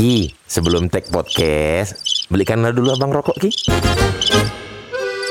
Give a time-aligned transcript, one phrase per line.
[0.00, 3.52] Ki, sebelum tag podcast, belikanlah dulu abang rokok Ki.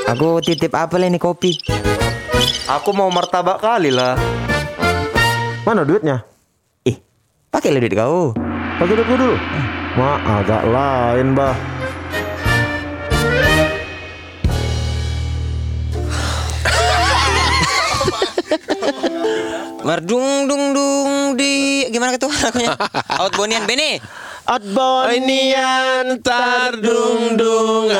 [0.05, 1.57] Aku titip apa ini kopi?
[2.69, 4.13] Aku mau martabak kali lah.
[5.65, 6.21] Mana duitnya?
[6.85, 7.01] Ih,
[7.49, 8.37] pakai duit kau.
[8.77, 9.41] Pakai duit dulu.
[9.97, 11.57] Ma, agak lain bah.
[19.81, 22.77] Merdung dung dung di gimana gitu lagunya?
[23.17, 23.97] Out Bonian Bene.
[24.49, 27.93] Adbonian tardung dungau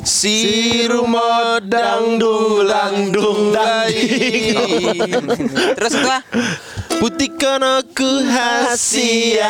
[0.00, 3.52] Si rumah dangdung langdung
[5.76, 6.16] Terus itu.
[7.04, 9.44] Putihkan aku hasian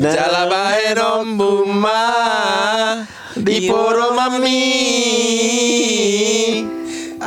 [0.00, 2.08] Jala bae rombuma
[3.36, 4.64] Di poro mami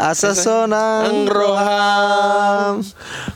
[0.01, 2.81] Asa sonang roham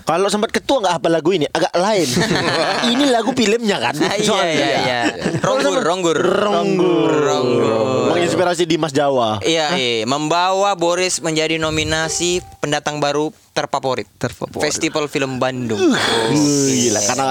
[0.06, 2.06] Kalau sempat ketua nggak apa lagu ini agak lain.
[2.94, 3.98] ini lagu filmnya kan?
[4.06, 5.00] Ah, iya iya iya.
[5.42, 7.10] Ronggur ronggur Ronggur.
[7.26, 8.14] ronggur.
[8.14, 9.42] Menginspirasi Dimas Jawa.
[9.42, 14.06] Iya, iya, membawa Boris menjadi nominasi pendatang baru terfavorit.
[14.22, 14.62] Terfavorit.
[14.62, 15.82] Festival Film Bandung.
[15.82, 17.30] Gila karena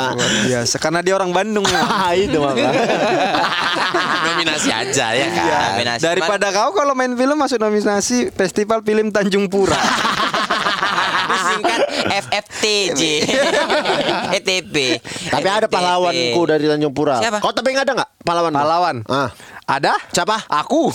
[0.50, 1.62] biasa karena dia orang Bandung.
[1.94, 2.74] Ah, itu maka.
[4.26, 5.78] Nominasi aja ya kan.
[5.78, 6.02] Nominasi.
[6.02, 9.78] Daripada kau kalau main film masuk nominasi Festival Film Tanjung Pura.
[11.54, 13.02] Disingkat FFTJ.
[14.34, 14.76] ETP.
[15.30, 17.22] Tapi ada pahlawanku dari Tanjung Pura.
[17.22, 17.38] Siapa?
[17.38, 18.52] Kau tapi ada nggak pahlawan?
[18.52, 18.96] Pahlawan.
[19.06, 19.30] Ah.
[19.64, 19.96] Ada?
[20.12, 20.44] Siapa?
[20.44, 20.92] Aku.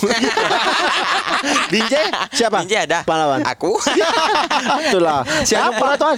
[1.73, 2.61] Binjai siapa?
[2.61, 3.01] Binjai ada.
[3.01, 3.41] Pahlawan.
[3.47, 3.73] Aku.
[4.85, 5.25] Itulah.
[5.41, 6.17] Siapa tuan?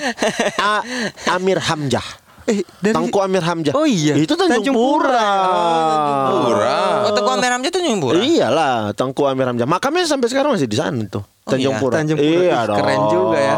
[0.59, 0.83] A-
[1.31, 2.03] Amir Hamzah.
[2.51, 3.73] Eh, dari Tangku Amir Hamzah.
[3.73, 4.19] Oh iya.
[4.19, 5.31] Itu Tanjung, Tanjung Pura.
[6.43, 6.79] Pura.
[7.07, 8.15] Oh, Teguh Amir Hamzah tuh Tanjung Pura.
[8.19, 9.67] Iyalah, Tangku Amir Hamzah.
[9.67, 11.23] Makamnya sampai sekarang masih di sana tuh.
[11.23, 11.81] Oh Tanjung iya?
[11.81, 11.93] Pura.
[11.97, 12.29] Tanjung Pura.
[12.29, 12.77] Iya Ih, dong.
[12.77, 13.55] keren juga ya.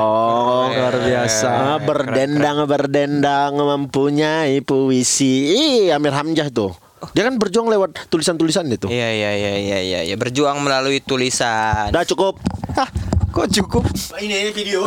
[0.73, 1.49] Luar biasa.
[1.49, 5.33] Ah, berdendang berdendang mempunyai puisi.
[5.51, 6.71] Ih, Amir Hamzah tuh.
[7.11, 8.87] Dia kan berjuang lewat tulisan-tulisan itu.
[8.87, 10.15] Iya iya iya iya iya ya.
[10.15, 11.91] berjuang melalui tulisan.
[11.91, 12.39] Udah cukup.
[12.79, 12.87] Hah,
[13.33, 13.83] kok cukup?
[14.21, 14.85] Ini video.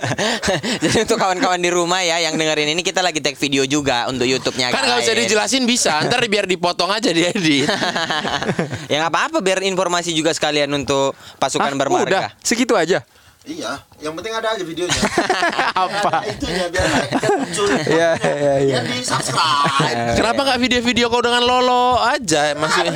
[0.82, 4.24] Jadi untuk kawan-kawan di rumah ya yang dengerin ini kita lagi take video juga untuk
[4.24, 7.68] YouTube-nya Kan nggak usah dijelasin bisa, ntar biar dipotong aja di edit.
[8.90, 12.08] ya nggak apa-apa biar informasi juga sekalian untuk pasukan Hah, bermarga.
[12.08, 13.04] Udah, segitu aja.
[13.48, 15.00] iya, yang penting ada aja videonya.
[15.72, 16.20] Apa?
[16.24, 17.68] Itunya biar mereka muncul.
[17.84, 18.76] Iya, iya, iya.
[18.84, 20.16] di subscribe.
[20.16, 22.92] Kenapa nggak video-video kau dengan Lolo aja maksudnya?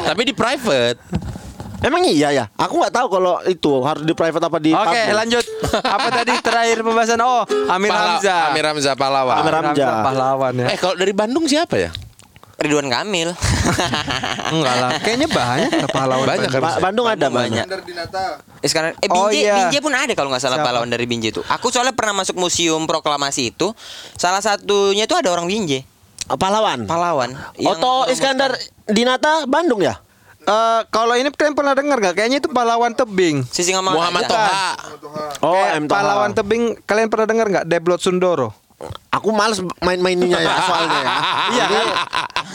[0.00, 1.35] Tapi di private.
[1.78, 2.44] Emang iya ya?
[2.54, 5.12] Aku nggak tahu kalau itu harus di private apa di Oke, public.
[5.14, 5.44] lanjut.
[5.96, 7.20] Apa tadi terakhir pembahasan?
[7.20, 8.42] Oh, Amir Pahla- Hamzah.
[8.48, 9.36] Amir Hamzah pahlawan.
[9.36, 9.92] Amir Hamzah.
[10.02, 10.66] pahlawan ya.
[10.68, 11.90] Eh kalau dari Bandung siapa ya?
[12.56, 13.36] Ridwan Kamil.
[14.54, 14.90] Enggak lah.
[14.98, 16.24] Kayaknya banyak pahlawan.
[16.24, 16.64] Banyak Bandung.
[16.64, 17.64] Ba- Bandung ada banyak.
[17.68, 17.84] banyak.
[18.58, 19.54] Eh, sekarang eh Oh, Binjai, iya.
[19.60, 20.66] Binjai pun ada kalau nggak salah Siapa?
[20.66, 21.44] pahlawan dari Binjai itu.
[21.44, 23.76] Aku soalnya pernah masuk museum proklamasi itu.
[24.14, 25.84] Salah satunya itu ada orang Binjai,
[26.26, 26.88] Pahlawan.
[26.88, 27.36] pahlawan.
[27.54, 30.00] yang Oto Iskandar Dinata Bandung ya?
[30.46, 32.14] Eh, kalau ini kalian pernah dengar gak?
[32.14, 33.42] Kayaknya itu pahlawan tebing.
[33.50, 34.30] Sisi ngomong Muhammad.
[34.30, 34.78] Toha.
[35.42, 35.94] Oh, Kayak M Toha.
[35.98, 37.64] pahlawan tebing kalian pernah dengar nggak?
[37.66, 38.54] Deblot Sundoro.
[39.08, 41.10] Aku males main-mainnya ya soalnya ya.
[41.56, 41.86] Iya kan?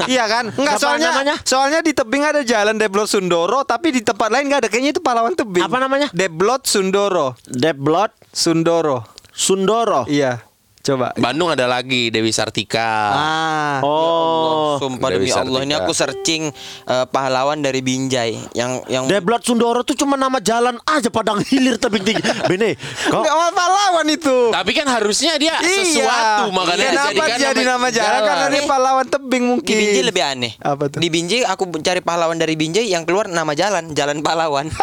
[0.06, 0.46] iya kan?
[0.54, 1.36] Enggak soalnya namanya?
[1.42, 4.70] soalnya di tebing ada jalan Deblot Sundoro tapi di tempat lain nggak ada.
[4.70, 5.66] Kayaknya itu pahlawan tebing.
[5.66, 6.08] Apa namanya?
[6.14, 7.36] Deblot Sundoro.
[7.44, 9.04] Deblot Sundoro.
[9.34, 10.06] Sundoro.
[10.06, 10.40] Iya.
[10.82, 11.14] Coba.
[11.14, 13.14] Bandung ada lagi Dewi Sartika.
[13.14, 13.78] Ah.
[13.86, 14.82] Oh.
[14.82, 15.86] Sumpah Dewi demi Allah ini Sartika.
[15.86, 16.44] aku searching
[16.90, 21.78] eh, pahlawan dari Binjai yang yang Deblot Sundoro tuh cuma nama jalan aja Padang Hilir
[21.78, 22.22] tebing tinggi.
[22.52, 22.76] Bene,
[23.14, 24.50] mau pahlawan itu.
[24.50, 26.90] Tapi kan harusnya dia sesuatu makanya Iya.
[26.98, 28.20] Kenapa dijadikan jadi nama jalan?
[28.26, 29.76] Karena dia pahlawan tebing di mungkin.
[29.78, 30.52] Binjai lebih aneh.
[30.60, 30.98] Apa tuh?
[30.98, 34.68] Di Binjai aku cari pahlawan dari Binjai yang keluar nama jalan, Jalan Pahlawan.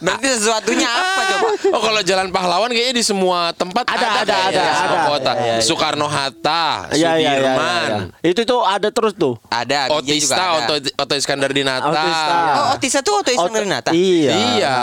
[0.00, 1.48] Berarti sesuatunya apa coba?
[1.70, 5.08] Oh kalau Jalan Pahlawan kayaknya di semua tempat Ada, ada, ada, di semua ada.
[5.08, 5.32] kota.
[5.32, 5.60] Iya, iya.
[5.60, 8.30] Soekarno Hatta, iya, Sudirman, iya, iya.
[8.32, 9.36] Itu tuh ada terus tuh.
[9.46, 10.56] Ada, Binjai juga Otista, ada.
[10.58, 11.86] Oto, Oto Iskandar Dinata.
[11.86, 12.34] Otista.
[12.34, 13.90] Oh, Otisa tuh Oto Iskandar Dinata.
[13.92, 14.32] Iya.
[14.32, 14.74] Iya.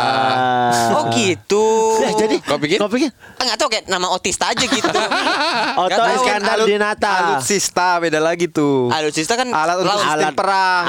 [0.94, 1.66] Oh gitu.
[2.00, 2.78] Eh, jadi Kau pikir?
[2.78, 3.10] Kau pikir?
[3.38, 4.86] Enggak tahu kayak nama otista aja gitu.
[5.84, 6.14] Oto tahu.
[6.16, 7.14] Iskandar Alut- Dinata.
[7.28, 8.90] Alutsista beda lagi tuh.
[8.90, 10.84] Alutsista kan Alat untuk Alat- perang.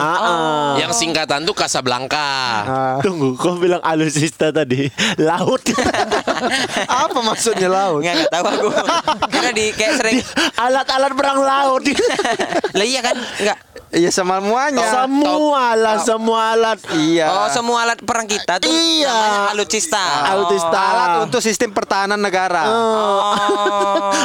[0.89, 2.29] Yang singkatan tuh Casablanca.
[2.65, 2.97] Ah.
[3.05, 4.89] Tunggu, kau bilang alusista tadi.
[5.21, 5.61] Laut.
[7.05, 8.01] Apa maksudnya laut?
[8.01, 8.69] Enggak enggak tahu aku.
[9.29, 10.19] Karena di kayak sering
[10.57, 11.85] Alat-alat perang laut.
[12.79, 13.21] Lah iya kan?
[13.21, 13.59] Enggak.
[13.89, 14.85] Iya sama semuanya.
[14.85, 16.79] semua lah, semua alat.
[16.93, 17.25] Iya.
[17.27, 19.09] Oh, semua alat perang kita tuh Iya.
[19.09, 20.05] namanya alutsista.
[20.29, 20.77] Alutsista.
[20.79, 22.69] Alat untuk sistem pertahanan negara.
[22.69, 23.33] Oh.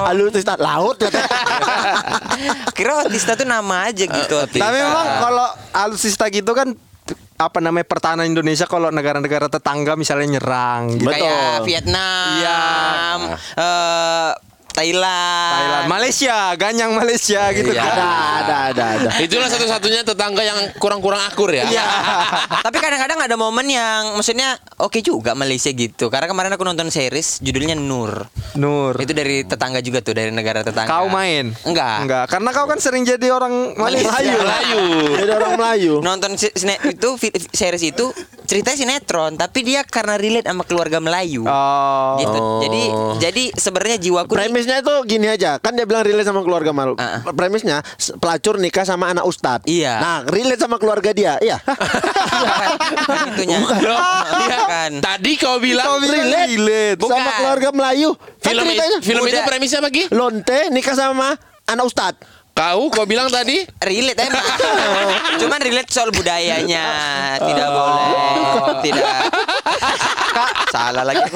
[0.12, 1.00] Alutsista laut.
[2.76, 4.36] Kira otista tuh nama aja gitu.
[4.36, 4.64] Otista.
[4.64, 6.76] Tapi memang kalau alutsista gitu kan
[7.34, 11.08] apa namanya pertahanan Indonesia kalau negara-negara tetangga misalnya nyerang gitu.
[11.08, 11.24] Betul.
[11.24, 12.62] Kayak Vietnam, Iya.
[13.58, 14.32] eh,
[14.74, 17.80] Thailand, Thailand, Malaysia, ganyang Malaysia gitu Iya.
[17.80, 17.94] kan.
[17.94, 18.08] Ada,
[18.42, 19.10] ada, ada, ada.
[19.22, 21.70] Itulah satu-satunya tetangga yang kurang-kurang akur ya.
[21.70, 21.86] Iya.
[22.66, 26.10] Tapi kadang-kadang ada momen yang maksudnya oke juga Malaysia gitu.
[26.10, 28.26] Karena kemarin aku nonton series judulnya Nur.
[28.58, 28.98] Nur.
[28.98, 30.90] Itu dari tetangga juga tuh dari negara tetangga.
[30.90, 31.54] Kau main?
[31.64, 31.98] Enggak.
[32.04, 34.10] Enggak, karena kau kan sering jadi orang Malaysia.
[34.10, 34.42] Malaysia.
[34.42, 34.84] Melayu.
[35.22, 35.94] Jadi orang Melayu.
[36.02, 37.10] Nonton itu
[37.54, 38.10] series itu
[38.44, 41.46] ceritanya sinetron, tapi dia karena relate sama keluarga Melayu.
[41.46, 42.18] Oh.
[42.18, 42.40] Gitu.
[42.66, 42.82] Jadi
[43.22, 46.96] jadi sebenarnya jiwaku nih- Premisnya itu gini aja, kan dia bilang relate sama keluarga malu.
[46.96, 47.20] Ah.
[47.36, 47.84] Premisnya
[48.16, 49.68] pelacur nikah sama anak ustadz.
[49.68, 50.00] Iya.
[50.00, 51.36] Nah, relate sama keluarga dia.
[51.44, 51.60] Iya.
[53.04, 53.60] Bukan itunya.
[53.60, 54.00] Iya.
[54.32, 54.92] Bukan.
[55.04, 56.96] Tadi kau bilang Kau bilang relate, relate.
[56.96, 57.12] Bukan.
[57.12, 58.16] sama keluarga Melayu.
[58.16, 61.36] Kan film, ceritanya itu, film itu premisnya apa lonte nikah sama
[61.68, 62.24] anak ustadz.
[62.56, 64.48] Kau kau bilang tadi relate emang.
[65.44, 66.88] Cuman relate soal budayanya.
[67.36, 68.08] Tidak boleh.
[68.80, 69.04] Tidak.
[70.32, 71.28] Kak, salah lagi.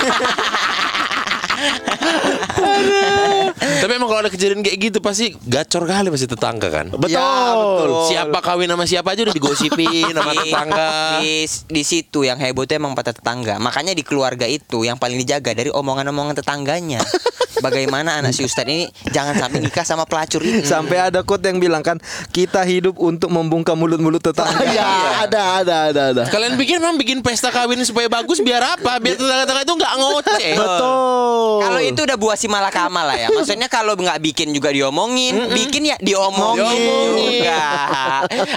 [3.77, 6.85] Tapi emang kalau ada kejadian kayak gitu pasti gacor kali pasti tetangga kan.
[6.93, 7.13] Betul.
[7.13, 7.89] Ya, betul.
[8.09, 10.89] Siapa kawin sama siapa aja udah digosipin sama tetangga.
[11.21, 13.61] Di, di situ yang heboh itu emang pada tetangga.
[13.61, 17.01] Makanya di keluarga itu yang paling dijaga dari omongan-omongan tetangganya.
[17.57, 20.61] Bagaimana anak si Ustadz ini jangan sampai nikah sama pelacur ini.
[20.61, 21.97] Sampai ada quote yang bilang kan
[22.29, 24.59] kita hidup untuk membungkam mulut-mulut tetangga.
[24.77, 26.23] Iya, ada, ada, ada, ada.
[26.29, 28.99] Kalian pikir memang bikin pesta kawin supaya bagus biar apa?
[29.01, 30.53] Biar tetangga-tetangga itu nggak ngoceh.
[30.59, 31.55] Betul.
[31.65, 33.27] Kalau itu udah buah si malakama lah ya.
[33.33, 37.39] Maksudnya kalau nggak bikin juga diomongin, bikin ya diomongin, Diomongin.
[37.39, 37.61] juga.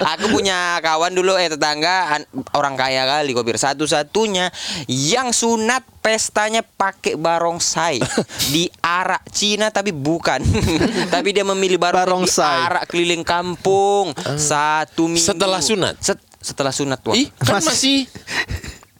[0.09, 4.49] Aku punya kawan dulu eh tetangga an- orang kaya kali kok bir satu-satunya
[4.87, 8.01] yang sunat pestanya pakai barongsai
[8.53, 10.41] di arak Cina tapi bukan.
[11.13, 12.49] tapi dia memilih barongsai, Barongsai.
[12.49, 15.27] di arak keliling kampung satu minggu.
[15.27, 15.95] Setelah sunat?
[15.99, 17.13] Set- setelah sunat wah.
[17.13, 18.09] Ih, kan masih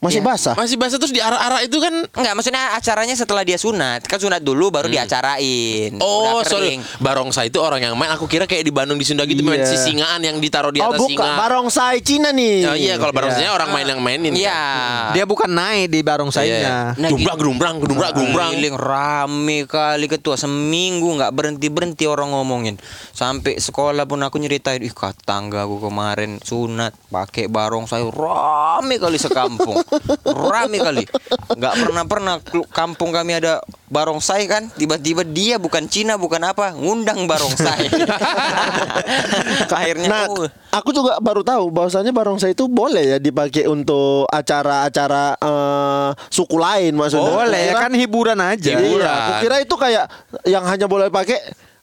[0.02, 0.26] Masih Iya.
[0.28, 0.54] basah.
[0.56, 4.02] masih basah terus di arah-arah itu kan Enggak, maksudnya acaranya setelah dia sunat.
[4.04, 5.94] Kan sunat dulu baru diacarain.
[5.98, 6.82] Oh, sorry.
[6.98, 8.10] Barongsai itu orang yang main.
[8.12, 9.70] Aku kira kayak di Bandung di Sunda gitu main Iya.
[9.70, 11.14] sisingaan yang ditaruh di Oh, atas bukan.
[11.16, 11.38] singa.
[11.38, 12.66] Barongsai Cina nih.
[12.66, 14.34] Oh iya, kalau barongsainya orang main yang mainin.
[14.34, 14.50] Iya.
[14.50, 15.14] kan?
[15.14, 16.98] Dia bukan naik di barongsainya.
[16.98, 18.48] Nah, Gerumbrak, gerumbrak, gerumbrak, gerumbrak.
[18.52, 22.76] Keliling rame kali ketua seminggu nggak berhenti berhenti orang ngomongin
[23.12, 29.16] sampai sekolah pun aku nyeritain ih kata tangga aku kemarin sunat pakai barongsai rame kali
[29.16, 29.78] sekampung
[30.26, 31.04] rame kali.
[31.52, 34.72] Nggak pernah pernah kelu- kampung kami ada barongsai kan?
[34.72, 37.88] Tiba-tiba dia bukan Cina bukan apa ngundang barongsai.
[39.72, 45.36] Akhirnya Nah, oh, aku juga baru tahu bahwasanya barongsai itu boleh ya dipakai untuk acara-acara
[45.36, 47.32] eh, suku lain maksudnya.
[47.34, 48.72] Boleh ya Kukira- kan hiburan aja.
[48.78, 50.06] Iya, aku kira itu kayak
[50.44, 51.40] yang hanya boleh pakai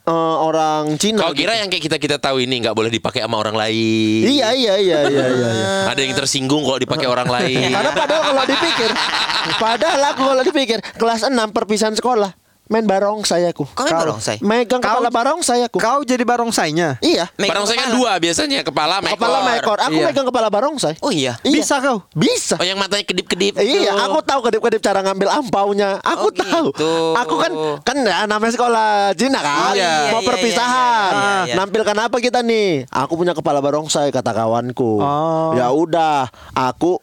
[0.08, 1.20] eh, orang Cina.
[1.20, 4.24] Kau kira yang kayak kita kita tahu ini nggak boleh dipakai sama orang lain?
[4.24, 5.48] Iya, iya, iya, iya, iya.
[5.52, 5.70] iya.
[5.92, 7.68] Ada yang tersinggung kalau dipakai orang lain.
[7.68, 8.90] Karena padahal kalau dipikir,
[9.64, 13.64] padahal aku kalau dipikir kelas 6 perpisahan sekolah main barongsai aku.
[13.66, 14.36] Kau main barongsai?
[14.38, 15.76] Megang Kau- kepala barongsai aku.
[15.76, 17.00] Kau jadi barongsainya.
[17.00, 17.32] Iya.
[17.34, 19.40] megang Barongsai kan dua biasanya kepala, sama Kepala ekor.
[19.40, 19.78] sama ekor.
[19.82, 20.06] Aku Iya.
[20.06, 20.94] megang kepala barongsai.
[20.98, 21.54] oh iya Iya.
[21.54, 22.04] Bisa kau?
[22.12, 22.54] Bisa.
[22.54, 23.56] Oh yang matanya kedip-kedip.
[23.58, 24.04] Iya, tuh.
[24.04, 25.96] aku tahu kedip-kedip cara ngambil ampaunya.
[26.00, 26.66] Aku Oh, tahu.
[26.70, 26.92] gitu.
[27.14, 29.56] Aku kan kan ya namanya sekolah Cina kan.
[29.58, 31.10] Oh, iya, Mau iya, perpisahan.
[31.10, 31.54] iya, iya, iya.
[31.56, 32.84] Nampilkan apa kita nih?
[32.88, 35.00] Aku punya kepala barongsai kata kawanku.
[35.00, 35.50] Oh.
[35.54, 37.00] Ya udah, aku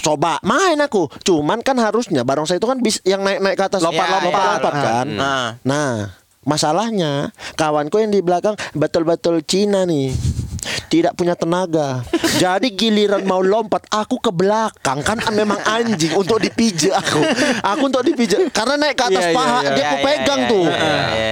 [0.00, 1.08] coba main aku.
[1.22, 4.24] Cuman kan harusnya barongsai itu kan bis, yang naik-naik ke atas Lompat-lompat.
[4.32, 5.06] lompat-lompat kan.
[5.06, 5.46] Nah.
[5.62, 5.92] Nah,
[6.42, 10.12] masalahnya kawanku yang di belakang betul-betul Cina nih.
[10.62, 12.06] Tidak punya tenaga.
[12.38, 17.20] Jadi giliran mau lompat aku ke belakang kan memang anjing untuk dipijak aku.
[17.74, 19.62] Aku untuk dipijak karena naik ke atas Iya, iya, paha iya.
[19.62, 20.64] dia Iya, aku iya, pegang tuh.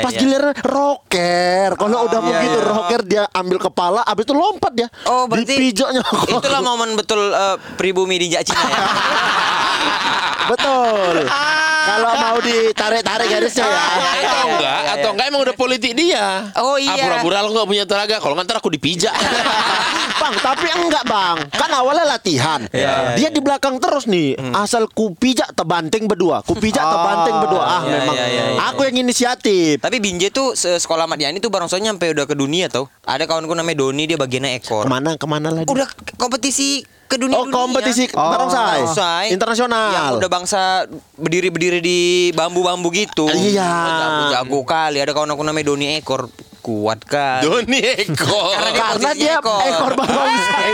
[0.05, 1.69] Pas giliran rocker.
[1.79, 4.89] Kalau udah iya, begitu rocker dia ambil kepala habis itu lompat dia.
[5.07, 6.41] Oh berarti Dipijaknya aku.
[6.41, 8.81] Itulah momen betul eh, pribumi di Cina ya.
[10.51, 11.31] Betul.
[11.91, 13.83] Kalau mau ditarik-tarik garisnya ya.
[14.23, 15.13] atau enggak iya, atau iya.
[15.13, 16.25] enggak emang udah politik dia.
[16.55, 16.95] Oh, iya.
[16.95, 18.17] ah, pura-pura lo nggak punya tenaga.
[18.19, 19.11] Kalau nggak ntar aku dipijak.
[20.21, 21.39] Bang, tapi enggak bang.
[21.49, 22.61] Kan awalnya latihan.
[22.69, 24.37] Iya, Dia di belakang terus nih.
[24.53, 26.45] Asal ku pijak tebanting berdua.
[26.45, 27.65] Ku pijak Ah, tebanting berdua.
[27.65, 28.15] Ah iya, memang.
[28.15, 28.61] iya, iya, iya.
[28.69, 29.81] Aku yang inisiatif.
[29.81, 32.93] Tapi Binjai tuh se- sekolah Madiani tuh barongsainya sampai udah ke dunia tau.
[33.03, 34.85] Ada kawanku namanya Doni dia bagiannya ekor.
[34.85, 35.73] Ke mana ke mana lagi?
[35.73, 35.89] Udah
[36.21, 38.31] kompetisi ke dunia Oh kompetisi Oh.
[38.31, 39.35] barongsai.
[39.35, 40.63] Internasional Yang udah bangsa
[41.19, 41.99] berdiri-berdiri di
[42.31, 43.27] bambu-bambu gitu.
[43.27, 43.67] Iya.
[43.67, 45.03] Jago, jago kali.
[45.03, 46.31] Ada kawan aku namanya Doni Ekor.
[46.61, 47.41] Kuat kan.
[47.41, 48.53] Doni ekor.
[48.61, 49.61] Karena dia Karena dia ekor.
[49.65, 50.71] ekor barongsai.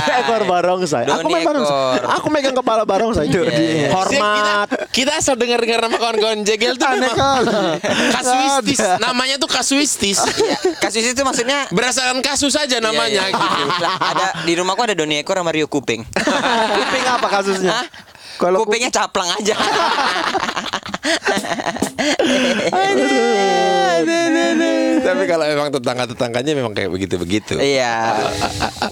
[0.00, 1.04] Dia ekor barongsai.
[1.06, 2.00] Aku main barongsai.
[2.18, 3.28] Aku megang kepala barongsai.
[3.28, 3.42] iya.
[3.44, 4.34] Siap, Hormat.
[4.34, 4.54] Kita,
[4.90, 7.44] kita asal dengar-dengar nama kawan-kawan jegel tuh Aneh memang
[8.10, 8.80] kasuistis.
[8.98, 10.18] Namanya tuh kasuistis.
[10.40, 13.54] Ya, kasus itu maksudnya Berdasarkan kasus saja namanya Iya, iya.
[13.60, 13.84] gitu.
[13.84, 16.02] Ada di rumahku ada Doni ekor sama Rio kuping.
[16.80, 17.70] Kuping apa kasusnya?
[17.70, 17.86] Hah?
[18.34, 19.54] Kalau kupingnya caplang aja.
[25.04, 27.60] Tapi kalau memang tetangga-tetangganya memang kayak begitu-begitu.
[27.60, 28.16] Iya.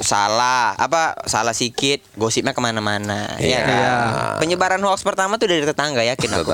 [0.02, 0.76] salah.
[0.76, 3.32] Apa salah sikit, gosipnya ke mana-mana.
[3.40, 3.60] Iya.
[3.62, 3.72] kan?
[3.72, 3.92] Iya.
[4.38, 6.50] Penyebaran hoax pertama tuh dari tetangga yakin aku.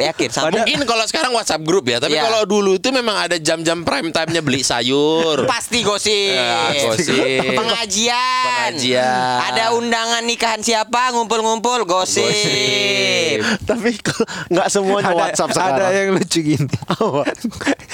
[0.00, 0.28] yakin.
[0.32, 2.24] Sama Mungkin kalau sekarang WhatsApp grup ya, tapi Iya.
[2.24, 5.44] kalau dulu itu memang ada jam-jam prime time-nya beli sayur.
[5.44, 6.32] Pasti gosip.
[6.38, 7.52] Ya, gosip.
[7.52, 8.72] Pengajian.
[8.72, 9.36] Pengajian.
[9.52, 12.24] Ada undangan nikahan siapa ngumpul-ngumpul gosip.
[12.24, 13.38] Gosip.
[13.68, 15.88] Tapi kalau nggak semuanya WhatsApp sekarang.
[15.88, 16.68] Ada yang lucu gini.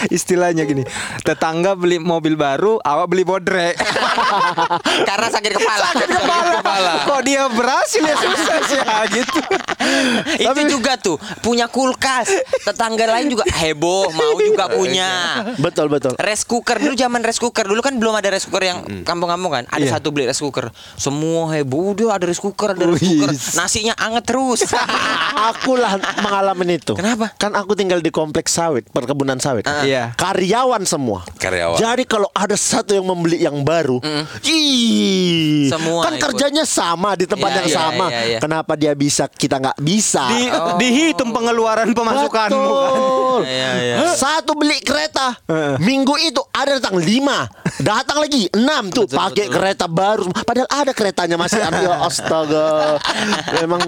[0.08, 0.84] Istilahnya gini.
[1.22, 3.74] Tetangga beli mobil baru, awak beli bodrek.
[5.08, 5.84] Karena sakit kepala.
[5.92, 6.92] Sakit kepala.
[7.04, 9.40] Kok dia berhasil ya susah sih ah, gitu.
[10.38, 12.30] Itu juga tuh punya kulkas.
[12.62, 15.42] Tetangga lain juga heboh mau juga punya.
[15.58, 16.14] Betul betul.
[16.18, 19.64] Rice cooker dulu zaman rice cooker dulu kan belum ada rice cooker yang kampung-kampung kan.
[19.70, 19.92] Ada Iya.
[19.98, 20.68] satu beli rice cooker.
[20.98, 23.30] Semua heboh dia ada rice cooker, ada rice cooker.
[23.56, 24.60] Nasinya anget terus.
[25.54, 26.92] Aku lah mengalami itu.
[26.98, 27.32] Kenapa?
[27.38, 29.64] Kan aku tinggal di kompleks sawit, perkebunan sawit.
[29.64, 29.86] Ah.
[29.86, 30.12] Iya.
[30.18, 30.97] Karyawan semua.
[31.36, 31.78] Karyawan.
[31.78, 34.02] Jadi kalau ada satu yang membeli yang baru,
[34.42, 36.22] ih, Semua kan ikut.
[36.24, 38.06] kerjanya sama di tempat Iya, yang iya, sama.
[38.08, 38.38] iya, iya.
[38.38, 40.24] Kenapa dia bisa, kita nggak bisa?
[40.28, 40.74] Di, Oh.
[40.76, 42.50] Dihitung pengeluaran pemasukanmu kan.
[42.50, 43.40] Betul.
[43.44, 43.96] Iya, iya.
[44.10, 45.38] Satu beli kereta,
[45.78, 47.46] minggu itu ada datang lima,
[47.78, 49.54] datang lagi enam tuh Betul, pakai betul.
[49.54, 50.24] kereta baru.
[50.34, 51.76] Padahal ada keretanya masih ada.
[51.78, 52.98] Ya astaga,
[53.56, 53.78] memang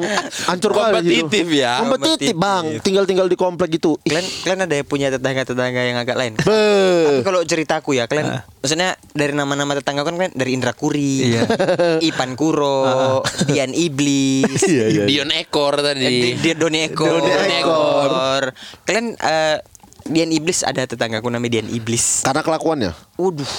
[0.46, 1.26] hancur kali gitu.
[1.26, 1.82] Kompetitif ya.
[1.82, 1.98] Kompetitif
[2.30, 2.34] Kompetitif.
[2.36, 3.98] bang, tinggal tinggal di komplek itu.
[4.00, 6.32] Ih, kalian kalian ada yang punya tetangga-tetangga yang agak lain?
[6.38, 6.99] Be.
[7.02, 8.28] Tapi kalau ceritaku ya kalian
[8.58, 11.42] maksudnya dari nama-nama tetangga kan kan dari Indra Kuri, Iya.
[12.08, 15.04] Ipan Kuro, Dian Iblis, Iya, iya.
[15.04, 16.04] Dion ekor eh, tadi.
[16.04, 17.20] Di- Di- Doni Ekor.
[17.20, 18.42] Doni Ekor.
[18.82, 19.56] Kalian eh,
[20.02, 22.24] Dian Iblis ada tetanggaku namanya Dian Iblis.
[22.24, 22.92] Karena kelakuannya.
[23.14, 23.52] Waduh.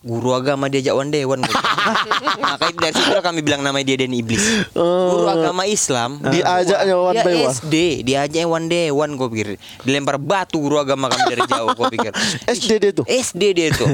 [0.00, 1.44] Guru agama diajak one dewan
[2.40, 7.24] Makanya dari situ kami bilang namanya dia Dian Iblis Guru agama Islam Diajaknya one dia
[7.24, 7.52] by one.
[7.52, 7.74] SD
[8.08, 9.46] Diajaknya one day one gue pikir
[9.84, 12.12] Dilempar batu guru agama kami dari jauh gue pikir
[12.56, 13.04] SD dia tuh.
[13.06, 13.86] SD dia itu.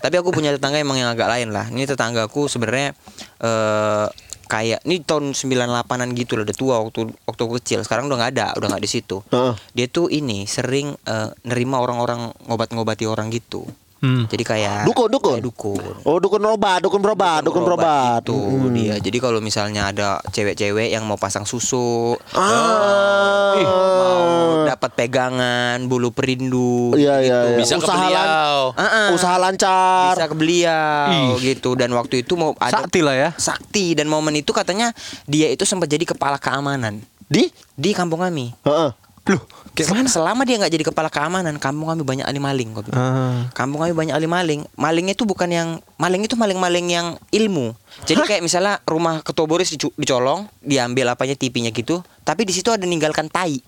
[0.00, 1.66] Tapi aku punya tetangga emang yang agak lain lah.
[1.70, 2.94] Ini tetanggaku sebenarnya
[3.42, 4.06] eh
[4.44, 7.78] kayak ini tahun 98-an gitu lah, udah tua waktu waktu kecil.
[7.82, 9.24] Sekarang udah nggak ada, udah nggak di situ.
[9.32, 9.54] Heeh.
[9.74, 13.64] Dia tuh ini sering eh, nerima orang-orang ngobat-ngobati orang gitu.
[14.04, 14.28] Hmm.
[14.28, 15.32] Jadi kayak Dukun, dukun?
[15.32, 15.80] kayak dukun.
[16.04, 18.20] Oh dukun obat, dukun berobat, dukun berobat.
[18.20, 18.68] Itu Hmm.
[18.70, 19.00] dia.
[19.00, 23.56] Jadi kalau misalnya ada cewek-cewek yang mau pasang susu, Ah.
[23.56, 24.20] mau
[24.66, 27.38] dapat pegangan, bulu perindu, Iya iya.
[27.46, 27.56] iya.
[27.56, 28.56] Bisa ke usaha lan- beliau.
[28.74, 29.08] Heeh.
[29.10, 30.12] usaha lancar.
[30.12, 33.30] bisa ke beliau gitu dan waktu itu mau ada Sakti lah ya.
[33.34, 34.92] sakti dan momen itu katanya
[35.24, 37.48] dia itu sempat jadi kepala keamanan Di?
[37.72, 38.90] di kampung kami Heeh.
[39.24, 39.40] Loh,
[39.74, 43.48] Se- selama dia nggak jadi kepala keamanan kampung kami banyak ahli maling kok Ah.
[43.50, 47.72] kampung kami banyak ahli maling malingnya itu bukan yang maling itu maling-maling yang ilmu.
[48.04, 52.82] Jadi kayak misalnya rumah ketua boris dicolong diambil apanya tipinya gitu tapi di situ ada
[52.82, 53.60] ninggalkan tai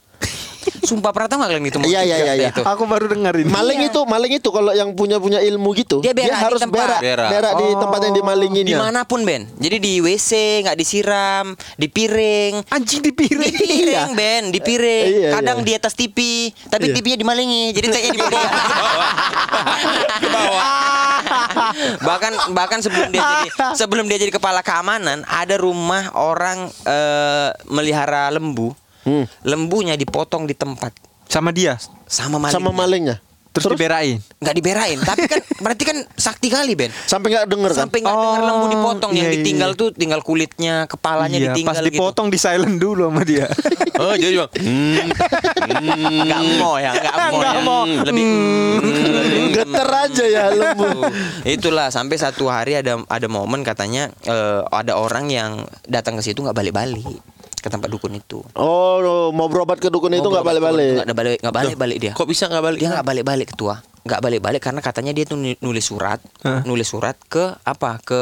[0.83, 2.49] sumpah pernah tau nggak kalian itu Iya, iya, iya, iya.
[2.51, 3.47] itu Aku baru dengar ini.
[3.47, 6.79] Maling itu, maling itu kalau yang punya punya ilmu gitu, Dia berak di harus tempat.
[6.79, 7.31] berak, Berak.
[7.31, 8.69] berak di tempat yang dimalinginnya.
[8.69, 10.31] di mana pun Ben jadi di WC
[10.63, 13.43] nggak disiram di piring Anjing di piring.
[13.43, 15.65] di piring Ben di piring Iya, kadang iya.
[15.65, 16.19] di atas TV
[16.67, 16.95] tapi Iya.
[16.95, 18.51] TV-nya dimalingi jadi tehnya di bawah
[20.17, 20.65] Ke bawah.
[22.03, 28.31] bahkan bahkan sebelum dia jadi sebelum dia jadi kepala keamanan ada rumah orang eh, melihara
[28.31, 28.73] lembu
[29.07, 29.25] Hmm.
[29.41, 30.91] lembunya dipotong di tempat
[31.25, 31.79] Sama dia.
[32.05, 33.17] sama maling Sama malingnya.
[33.51, 34.21] Terus, diberain.
[34.37, 37.79] nggak diberain tapi kan berarti kan sakti kali Ben Sampai nggak denger kan?
[37.83, 39.81] sampai nggak dengar Oh, lembu dipotong yang iya, iya, ditinggal iya.
[39.81, 41.89] tuh tinggal kulitnya kepalanya Iya, ditinggal pas gitu.
[41.89, 43.49] dipotong di silent dulu sama dia.
[43.97, 44.51] Oh, jadi bang.
[44.61, 45.09] Hmm.
[46.21, 47.53] nggak mau ya nggak mau ya.
[47.63, 47.83] mau.
[48.05, 48.25] lebih
[48.85, 51.09] lebih Geter aja ya lembu.
[51.57, 55.51] itulah sampai satu hari ada ada momen katanya eh, ada orang yang
[55.83, 57.09] datang ke situ nggak balik-balik
[57.67, 60.95] ke tempat dukun itu Oh, mau berobat ke dukun itu Mau nggak berobat ke balik-balik.
[61.03, 62.79] nggak balik nggak balik-balik dia Kok bisa nggak balik?
[62.79, 63.75] dia nggak balik-balik ketua
[64.07, 66.63] nggak balik-balik karena katanya dia tuh nulis surat Hah?
[66.63, 68.21] nulis surat ke apa ke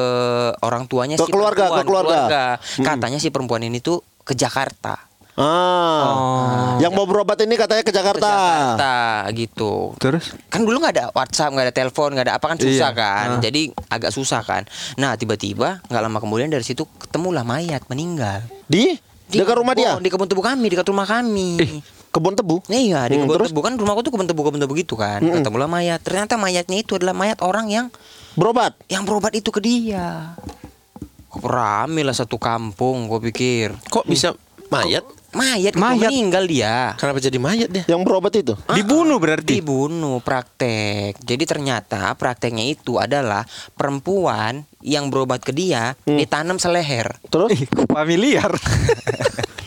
[0.58, 2.42] orang tuanya Ke si keluarga, perempuan, ke keluarga.
[2.56, 2.84] Hmm.
[2.86, 6.02] katanya si perempuan ini tuh ke Jakarta Ah.
[6.06, 6.78] Oh.
[6.78, 8.22] Yang mau berobat ini katanya ke ke Jakarta.
[8.22, 8.94] Jakarta
[9.34, 10.30] gitu Terus?
[10.46, 12.88] kan dulu nggak ada WhatsApp nggak ada telepon nggak ada apa kan susah Iya.
[12.94, 13.40] kan Ah.
[13.42, 13.60] jadi
[13.90, 14.62] agak susah kan
[14.94, 18.94] nah tiba-tiba nggak lama kemudian dari situ ketemulah mayat meninggal Di?
[19.26, 19.92] Dekat rumah dia.
[19.92, 21.56] kebun- di kebun tubuh kami dekat rumah kami
[22.08, 22.62] Kebun tebu.
[22.66, 25.18] Iya di Hmm, kebun terus tebu kan rumahku tuh kebun tebu kebun tebu gitu kan.
[25.18, 25.98] Ketemulah mayat.
[25.98, 27.86] Ternyata mayatnya itu adalah mayat orang yang
[28.34, 28.78] berobat.
[28.86, 30.38] yang berobat itu ke dia.
[31.26, 33.74] Kok rame lah satu kampung, gue pikir.
[33.84, 34.30] Kok bisa
[34.68, 35.02] mayat?
[35.34, 36.06] Mayat, Mayat.
[36.06, 36.94] meninggal dia.
[36.94, 37.82] Kenapa jadi mayat dia?
[37.90, 38.54] Yang berobat itu.
[38.70, 39.58] Dibunuh berarti.
[39.58, 41.18] Dibunuh praktek.
[41.18, 43.42] Jadi ternyata prakteknya itu adalah
[43.74, 47.16] perempuan yang berobat ke dia ditanam seleher.
[47.32, 48.52] Terus Ih, familiar.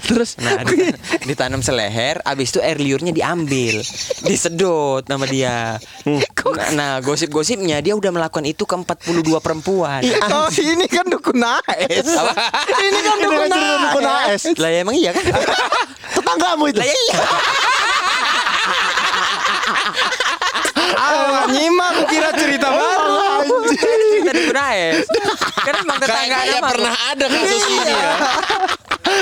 [0.08, 0.88] Terus nah, di-
[1.28, 3.84] ditanam seleher, abis itu air liurnya diambil,
[4.24, 5.76] disedot nama dia.
[6.08, 6.24] Nah,
[6.72, 9.04] nah, gosip-gosipnya dia udah melakukan itu ke 42
[9.44, 10.00] perempuan.
[10.32, 12.08] oh, ini kan dukun AS.
[12.08, 12.32] Apa?
[12.88, 14.42] ini kan dukun dukun AS.
[14.56, 15.28] Lah ya emang iya kan?
[16.16, 16.80] Tetanggamu itu.
[16.80, 17.16] Lah ya iya.
[20.94, 23.16] Ah, nyimak kira cerita baru.
[23.68, 25.04] Kita di Gunaes.
[25.58, 28.12] Kan emang tetangga Kayaknya ada pernah ada kasus ini ya.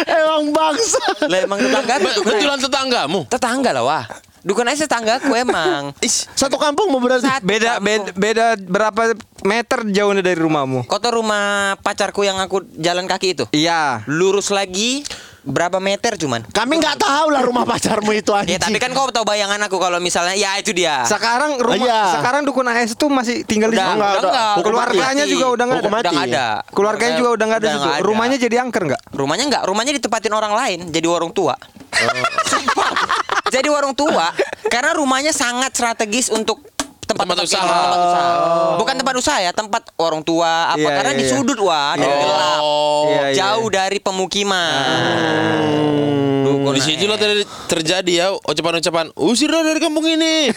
[0.05, 1.01] Emang bangsa.
[1.25, 3.19] Lah emang tetangga Betulan tetanggamu.
[3.25, 4.05] tetangga lah wah.
[4.45, 5.89] Dukun aja tetanggaku emang.
[6.37, 7.25] Satu kampung mau berarti.
[7.25, 8.13] Satu Beda, kampung.
[8.13, 9.01] beda beda berapa
[9.41, 10.85] meter jauhnya dari rumahmu?
[10.85, 13.45] Tahu rumah pacarku yang aku jalan kaki itu?
[13.49, 14.05] Iya.
[14.05, 15.01] Lurus lagi
[15.45, 16.41] berapa meter cuman?
[16.43, 18.59] Kami nggak tahu lah rumah pacarmu itu Ya anjing.
[18.59, 21.05] tapi kan kau tahu bayangan aku kalau misalnya ya itu dia.
[21.05, 22.01] Sekarang rumah Iya.
[22.17, 23.95] sekarang dukun AS itu masih tinggal di Udah, situ.
[23.95, 24.31] Enggak, udah udah.
[24.31, 24.53] enggak.
[24.55, 25.31] Hukum Keluarganya mati.
[25.31, 25.85] juga udah nggak ada.
[25.85, 26.45] Udah nggak ada.
[26.67, 27.79] Keluarganya juga udah nggak ada situ.
[27.79, 28.03] nggak ada.
[28.03, 29.01] Rumahnya jadi angker nggak?
[29.11, 31.55] Rumahnya enggak, rumahnya ditempatin orang lain jadi warung tua.
[32.51, 32.91] Sumpah.
[33.45, 34.33] Jadi warung tua
[34.67, 36.59] karena rumahnya sangat strategis untuk
[37.05, 37.63] tempat, Tempat tempat usaha.
[37.63, 38.31] tempat usaha.
[38.75, 41.31] Bukan tempat usaha ya, tempat orang tua apa Iya, karena iya, di iya.
[41.31, 42.17] sudut wah dan Oh.
[42.17, 42.59] gelap.
[43.05, 43.35] Iya, iya.
[43.35, 45.63] Jauh dari pemukiman.
[46.65, 50.49] Oh, di situ lah ter- terjadi ya ucapan-ucapan usir dari kampung ini.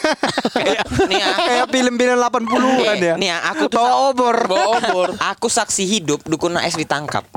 [1.05, 1.29] Nih ya.
[1.37, 3.15] Kayak film-film 80-an Eh, ya.
[3.15, 4.37] nih ya, aku tuh Bawa obor.
[4.49, 5.09] Bawa obor.
[5.31, 7.29] Aku saksi hidup dukun AS ditangkap.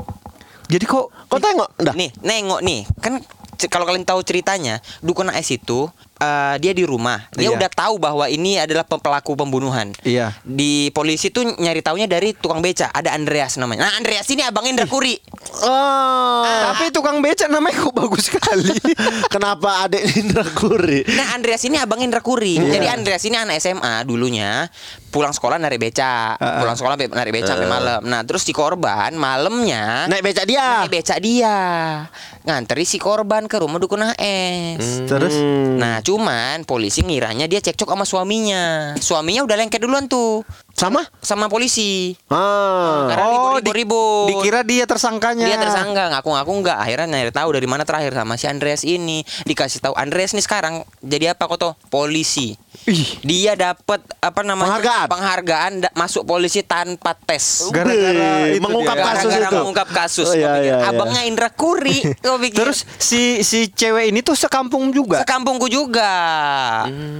[0.66, 1.68] Jadi kok Kau tengok.
[1.92, 2.88] Nih, nengok nih.
[2.98, 3.20] Kan
[3.68, 5.88] kalau kalian tahu ceritanya, dukun AS itu
[6.22, 7.26] eh, dia di rumah.
[7.34, 7.58] Dia Iya.
[7.58, 9.90] udah tahu bahwa ini adalah pe- pelaku pembunuhan.
[10.02, 10.38] Iya.
[10.40, 12.88] Di polisi tuh nyari taunya dari tukang beca.
[12.88, 13.90] Ada Andreas namanya.
[13.90, 15.18] Nah, Andreas ini abang Indra Kuri.
[15.62, 16.44] Oh.
[16.46, 18.70] Tapi tukang becak namanya kok bagus sekali.
[19.34, 21.02] Kenapa adek Indra Kuri?
[21.10, 22.56] Nah, Andreas ini abang Indra Kuri.
[22.56, 22.78] Iya.
[22.78, 24.70] Jadi Andreas ini anak SMA dulunya
[25.12, 26.34] pulang sekolah narik beca.
[26.40, 28.00] Pulang sekolah narik beca sampai malam.
[28.02, 30.82] Nah, terus si korban malamnya Naik becak dia.
[30.82, 31.56] naik beca dia.
[32.42, 35.04] Nganteri si korban ke rumah dukun AS.
[35.04, 35.36] Terus
[35.72, 38.96] Nah, cuman polisi ngiranya dia cekcok sama suaminya.
[38.96, 41.04] Suaminya udah lengket duluan tuh Sama?
[41.20, 42.16] sama polisi.
[42.26, 43.06] Ah.
[43.06, 44.26] Karena Oh, di- ribut-ribut.
[44.32, 45.44] dikira dia tersangkanya.
[45.44, 46.78] Dia tersangka, ngaku-ngaku enggak.
[46.78, 49.20] Akhirnya nyari tahu dari mana terakhir sama si Andreas ini.
[49.44, 51.72] Dikasih tahu Andreas nih sekarang jadi apa kok tuh?
[51.86, 52.56] Polisi.
[52.84, 54.74] Ih, Dia dapat apa namanya?
[54.74, 55.01] Penghargaan.
[55.06, 57.66] Penghargaan da- masuk polisi tanpa tes.
[57.70, 59.04] gara-gara mengungkap dia.
[59.04, 59.56] kasus Gara-gara itu.
[59.58, 60.28] mengungkap kasus.
[60.28, 60.88] Oh, iya, iya, iya.
[60.88, 61.98] Abangnya Indra Kuri.
[62.24, 62.58] Kau pikir.
[62.62, 65.22] Terus si si cewek ini tuh sekampung juga.
[65.22, 66.12] sekampungku juga.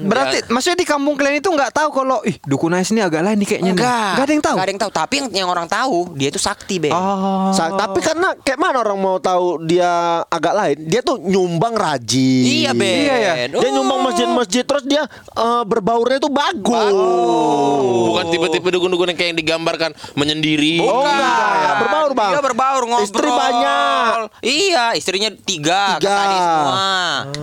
[0.02, 3.48] Berarti maksudnya di kampung kalian itu nggak tahu kalau ih dukun ini agak lain nih
[3.48, 3.72] kayaknya.
[3.72, 3.74] nih.
[3.78, 4.10] Enggak.
[4.12, 4.54] Nggak ada yang tahu.
[4.54, 4.92] Nggak ada yang tahu.
[4.92, 6.90] Tapi yang, yang orang tahu dia itu sakti, Be.
[6.90, 7.52] Oh.
[7.52, 10.76] Sa- tapi karena kayak mana orang mau tahu dia agak lain?
[10.84, 12.44] Dia tuh nyumbang rajin.
[12.44, 12.96] Iya, Ben.
[13.06, 13.32] Iya, ya.
[13.48, 15.02] Dia nyumbang masjid-masjid terus dia
[15.36, 16.92] eh, berbaurnya tuh bagus.
[18.12, 20.82] Bukan tipe-tipe dukun-dukun yang kayak yang digambarkan menyendiri.
[20.85, 21.74] Oh, enggak.
[21.82, 22.32] Berbaur, Bang.
[22.32, 23.06] Dia berbaur ngobrol.
[23.08, 24.06] Istri banyak.
[24.42, 26.11] Iya, istrinya tiga, Tiga.
[26.12, 26.87] kata dia semua.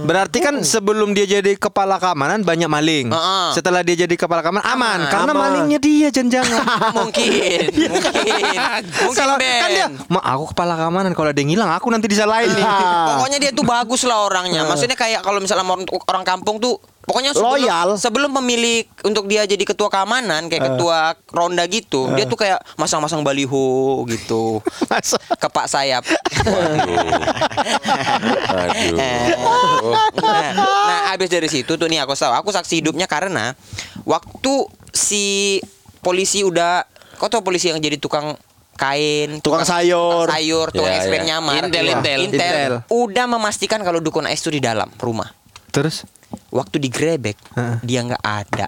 [0.06, 3.08] Berarti kan sebelum dia jadi kepala keamanan banyak maling.
[3.12, 3.48] Heeh.
[3.56, 5.12] Setelah dia jadi kepala keamanan aman, Aman.
[5.12, 5.44] karena Aman.
[5.50, 6.62] malingnya dia jangan-jangan.
[7.00, 8.58] mungkin, mungkin,
[9.06, 9.60] mungkin Ben.
[9.62, 12.66] kan dia, ma aku kepala keamanan kalau ada yang hilang aku nanti disalahin nih.
[12.66, 13.16] Ah.
[13.16, 14.66] Pokoknya dia tuh bagus lah orangnya.
[14.68, 16.78] Maksudnya kayak kalau misalnya orang, orang kampung tuh
[17.10, 17.88] Pokoknya sebelum, Loyal.
[17.98, 23.26] sebelum pemilik untuk dia jadi ketua keamanan kayak ketua ronda gitu, dia tuh kayak masang-masang
[23.26, 24.62] baliho gitu.
[24.86, 26.06] Masa- ke Pak Sayap.
[28.50, 29.02] Aduh.
[30.20, 33.58] nah, nah, habis dari situ tuh nih aku tahu, aku saksi hidupnya karena
[34.04, 34.54] waktu
[34.92, 35.58] si
[36.00, 36.86] polisi udah,
[37.18, 38.38] kau tau polisi yang jadi tukang
[38.76, 40.24] kain, Tukang sayur.
[40.24, 41.36] tukang sayur, tukang es krim ya.
[41.36, 41.94] nyamar, Intel, Iya.
[41.98, 42.20] intel.
[42.24, 42.72] Intel.
[42.88, 45.28] udah memastikan kalau dukun es itu di dalam rumah.
[45.70, 46.08] Terus
[46.50, 47.78] Waktu digrebek, Heeh.
[47.82, 48.68] dia nggak ada.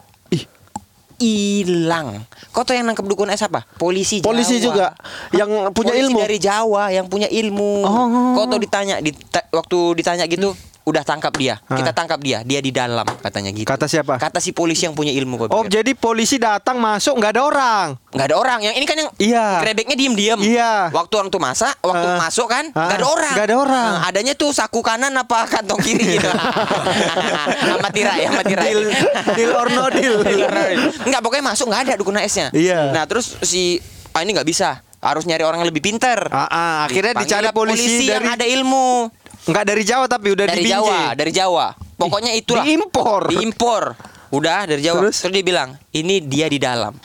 [1.22, 2.26] Hilang.
[2.50, 3.62] Kau tau yang nangkep dukun es apa?
[3.78, 4.26] Polisi Jawa.
[4.26, 4.98] Polisi juga
[5.30, 6.18] yang punya Polisi ilmu.
[6.18, 7.86] dari Jawa yang punya ilmu.
[7.86, 8.34] Oh.
[8.34, 11.62] Kau tau ditanya dita- waktu ditanya gitu udah tangkap dia.
[11.70, 11.78] Hah.
[11.78, 12.42] Kita tangkap dia.
[12.42, 13.70] Dia di dalam katanya gitu.
[13.70, 14.18] Kata siapa?
[14.18, 17.88] Kata si polisi yang punya ilmu Oh jadi polisi datang masuk nggak ada orang.
[18.12, 18.60] nggak ada orang.
[18.66, 19.46] Yang ini kan yang Iya.
[19.64, 20.40] grebeknya diem-diem.
[20.42, 20.74] Iya.
[20.92, 22.18] Waktu orang tuh masak, waktu Ah.
[22.20, 22.92] masuk kan Ah.
[22.92, 23.34] nggak ada orang.
[23.34, 23.92] Nggak ada orang.
[23.96, 26.30] Nah, adanya tuh saku kanan apa kantong kiri gitu.
[27.72, 28.72] Sama tirai, sama tirai.
[28.72, 28.82] Deal,
[29.36, 30.20] deal or no deal.
[31.06, 32.50] Enggak pokoknya masuk nggak ada dukun AS-nya.
[32.52, 32.92] Iya.
[32.92, 33.80] Nah terus si
[34.12, 34.82] ah ini nggak bisa.
[35.02, 36.30] Harus nyari orang yang lebih pinter.
[36.30, 39.10] Ah, ah, akhirnya Dipanggil dicari polisi, yang dari ada ilmu
[39.46, 41.74] nggak dari Jawa tapi udah dari di Jawa, dari Jawa.
[41.98, 42.66] Pokoknya itulah.
[42.66, 43.22] Diimpor.
[43.32, 43.84] Diimpor.
[44.32, 45.06] Udah dari Jawa.
[45.06, 45.22] Terus?
[45.22, 45.34] Terus?
[45.34, 46.96] dia bilang, ini dia di dalam.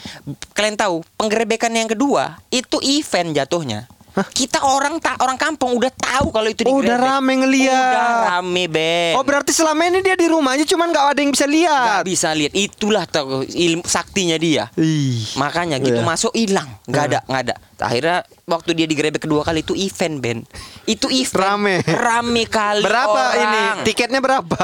[0.55, 3.85] Kalian tahu, penggerebekan yang kedua itu event jatuhnya.
[4.17, 7.69] Kita orang tak orang kampung udah tahu kalau itu Oh, udah rame ngeliat.
[7.69, 8.09] Udah
[8.41, 9.13] rame, Ben.
[9.13, 12.01] Oh berarti selama ini dia di rumahnya cuman nggak ada yang bisa lihat.
[12.01, 12.49] bisa lihat.
[12.49, 14.73] Itulah tuh ilmu saktinya dia.
[14.73, 15.37] Ih.
[15.37, 16.07] Makanya gitu Iya.
[16.07, 17.55] masuk hilang, nggak ada, nggak ada.
[17.77, 18.17] Akhirnya
[18.49, 20.39] waktu dia digerebek kedua kali itu event Ben,
[20.87, 21.75] itu event Rame.
[21.83, 22.79] rame kali.
[22.79, 23.43] Berapa orang.
[23.43, 23.61] ini?
[23.83, 24.55] Tiketnya berapa?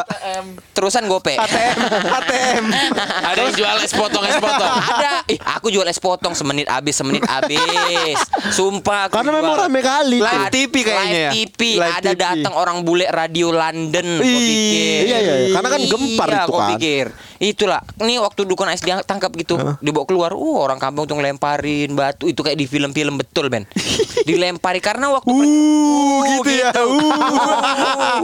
[0.71, 1.35] Terusan gope.
[1.35, 1.77] ATM,
[2.09, 2.63] ATM.
[3.29, 4.71] Ada yang jual es potong es potong.
[4.93, 5.21] ada.
[5.25, 8.15] Ih, aku jual es potong semenit habis, semenit habis.
[8.49, 9.05] Sumpah.
[9.05, 9.41] aku Karena jual.
[9.43, 10.17] memang rame kali.
[10.17, 11.31] Live TV kayaknya ya?
[11.31, 11.61] Live TV.
[11.77, 14.07] Live ada datang orang bule radio London.
[14.15, 15.01] Ih, pikir.
[15.03, 15.53] iya, iya, iya.
[15.53, 16.69] Karena kan gempar Iya, itu kan.
[16.71, 17.05] pikir.
[17.43, 17.83] Itulah.
[17.99, 20.31] Ini waktu dukun AS dia tangkap gitu, dibawa keluar.
[20.31, 22.25] Uh, orang kampung tuh ngelemparin batu.
[22.25, 23.67] Itu kayak di film-film betul, Ben.
[24.27, 26.71] Dilempari karena waktu Uh, gitu ya.
[26.71, 26.87] Uh,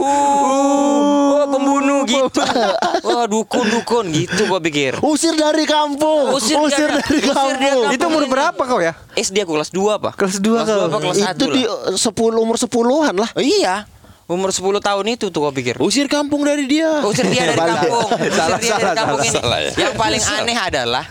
[0.00, 2.40] oh, pembunuh gitu.
[3.02, 4.96] Wah, dukun-dukun gitu gua pikir.
[5.00, 6.32] Usir dari kampung.
[6.32, 7.60] Usir Usir, dia- dari usir dia kampung.
[7.60, 7.92] kampung.
[7.92, 8.96] Itu umur berapa kau ya?
[9.12, 10.10] SD aku kelas 2 apa?
[10.16, 10.80] Kelas dua kelas kau.
[10.80, 13.30] 2 apa kelas 1 Itu di eh, 10 umur 10-an lah.
[13.36, 13.84] Oh, iya.
[14.30, 15.74] Umur 10 tahun itu tuh gua pikir.
[15.82, 17.02] Usir kampung dari dia.
[17.02, 18.14] Usir dia dari kampung.
[18.14, 19.34] Usir Salah, dia salah, dari kampung salah, ini.
[19.42, 19.72] salah ya.
[19.74, 21.04] Yang paling aneh adalah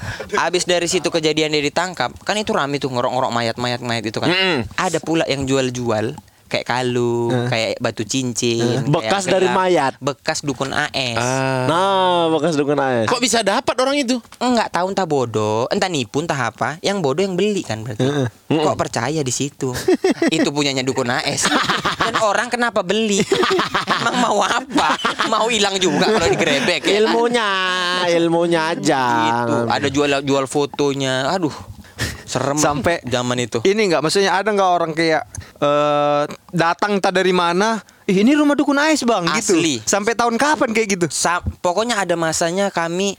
[0.48, 4.32] abis dari situ kejadian dia ditangkap, kan itu rame tuh ngorok-ngorok mayat-mayat mayat itu kan.
[4.32, 4.64] Mm-mm.
[4.80, 6.16] Ada pula yang jual-jual
[6.50, 9.94] kayak kalung, kayak batu cincin, kayak Bekas dari mayat.
[10.02, 11.16] bekas dukun AS.
[11.16, 11.70] Ah.
[11.70, 13.06] Nah, bekas dukun AS.
[13.06, 14.18] Kok bisa dapat orang itu?
[14.42, 16.82] Enggak tahu entah bodoh, entah nipu entah apa.
[16.82, 18.04] Yang bodoh yang beli kan berarti.
[18.50, 19.70] Kok percaya di situ?
[20.36, 21.46] Itu punyanya dukun AS.
[22.02, 23.22] Dan orang kenapa beli?
[24.02, 24.98] Emang mau apa?
[25.30, 27.06] Mau hilang juga kalau digerebek ya.
[27.06, 27.50] Ilmunya,
[28.10, 29.04] ilmunya aja.
[29.30, 29.56] Gitu.
[29.70, 31.30] Ada jual jual fotonya.
[31.30, 31.54] Aduh.
[32.30, 33.58] Serem Sampai- zaman itu.
[33.60, 35.26] Ini nggak maksudnya ada nggak orang kayak
[35.58, 37.82] eh datang entah dari mana?
[38.06, 39.82] Ih, ini rumah dukun Ais bang, Asli.
[39.82, 39.86] gitu.
[39.86, 41.06] Sampai tahun kapan kayak gitu?
[41.10, 43.18] Sa- pokoknya ada masanya kami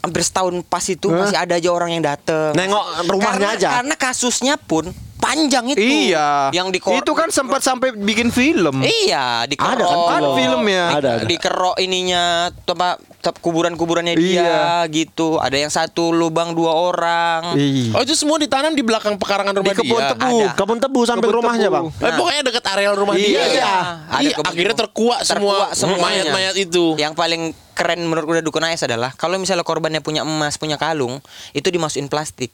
[0.00, 2.52] hampir setahun pas itu masih ada aja orang yang dateng.
[2.52, 3.68] Nengok rumahnya karena, aja.
[3.80, 4.88] Karena kasusnya pun
[5.22, 5.78] panjang itu.
[6.10, 6.50] Iya.
[6.50, 8.82] Yang di itu kan sempat sampai bikin film.
[8.82, 9.70] Iya, dikerok.
[9.72, 10.34] Ada kan Ada film.
[10.34, 10.84] filmnya.
[10.90, 11.24] Ada, ada.
[11.24, 12.24] Dikerok ininya
[12.66, 12.98] tempat
[13.38, 14.18] kuburan-kuburannya Iya.
[14.18, 14.58] dia
[14.90, 15.38] gitu.
[15.38, 17.54] Ada yang satu lubang dua orang.
[17.54, 17.94] Ih.
[17.94, 20.10] Oh itu semua ditanam di belakang pekarangan rumah Di kebun dia.
[20.10, 20.36] tebu.
[20.42, 20.58] Ada.
[20.58, 21.76] Kebun tebu sampai Kebun rumahnya, tebu.
[21.78, 21.86] Bang.
[22.02, 23.22] Eh, pokoknya dekat areal rumah Iya.
[23.22, 23.42] dia.
[23.46, 23.72] Iya.
[24.10, 25.56] Ada Iya, kebun akhirnya terkuak semua
[25.96, 26.98] mayat-mayat itu.
[26.98, 31.24] Yang paling keren menurut udah dukun AS adalah kalau misalnya korbannya punya emas, punya kalung,
[31.50, 32.52] itu dimasukin plastik.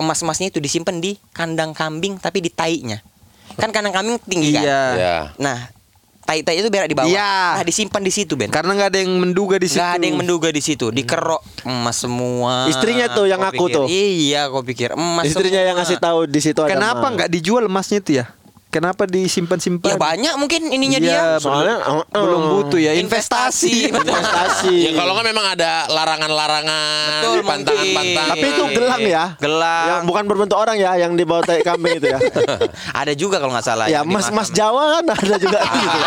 [0.00, 3.04] Emas-emasnya itu disimpan di kandang kambing tapi di tainya.
[3.60, 4.64] Kan kandang kambing tinggi kan?
[4.64, 4.82] Iya.
[4.96, 5.16] Ya.
[5.36, 5.68] Nah,
[6.24, 7.10] tai-tai itu berak di bawah.
[7.10, 7.60] Iya.
[7.60, 8.48] Nah, disimpan di situ, Ben.
[8.48, 9.82] Karena nggak ada yang menduga di situ.
[9.82, 12.70] Gak ada yang menduga di situ, dikerok emas semua.
[12.70, 13.86] Istrinya tuh yang Kau pikir- tuh.
[13.90, 15.28] Iya, kau pikir emas.
[15.28, 15.84] Istrinya yang semua.
[15.84, 18.30] ngasih tahu di situ ada Kenapa nggak dijual emasnya itu ya?
[18.70, 19.98] Kenapa Ya disimpan-simpan?
[19.98, 21.42] banyak mungkin ininya Iya, dia.
[21.42, 22.22] Soalnya belum, uh, uh.
[22.22, 24.74] belum butuh ya Investasi, investasi.
[24.86, 28.30] Ya kalau kan memang ada larangan-larangan, Betul, pantangan-pantangan.
[28.30, 29.24] Tapi itu gelang ya.
[29.36, 29.86] Gelang.
[29.86, 32.18] Yang bukan berbentuk orang ya, yang di bawah tai kambing itu ya.
[33.00, 33.86] Ada juga kalau nggak salah.
[33.86, 34.48] ya, mas-mas.
[34.50, 35.98] Jawa kan ada juga gitu.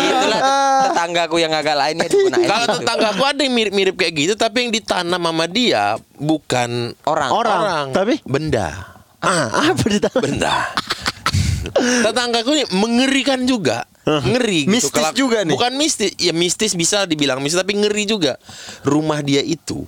[0.00, 0.40] Itulah
[0.82, 2.74] tetanggaku yang agak lainnya Kalau itu.
[2.74, 7.30] tetanggaku ada yang mirip-mirip kayak gitu, tapi yang ditanam sama dia bukan Orang.
[7.30, 7.84] Orang.
[7.92, 8.20] Tapi?
[8.24, 10.20] benda, ah, apa di tangan?
[10.20, 10.56] benda.
[12.02, 14.64] Tetanggaku ini mengerikan juga, ngeri.
[14.64, 14.72] gitu.
[14.72, 15.52] Mistis Kalau- juga nih.
[15.52, 18.40] Bukan mistis, ya mistis bisa dibilang mistis, tapi ngeri juga.
[18.82, 19.84] Rumah dia itu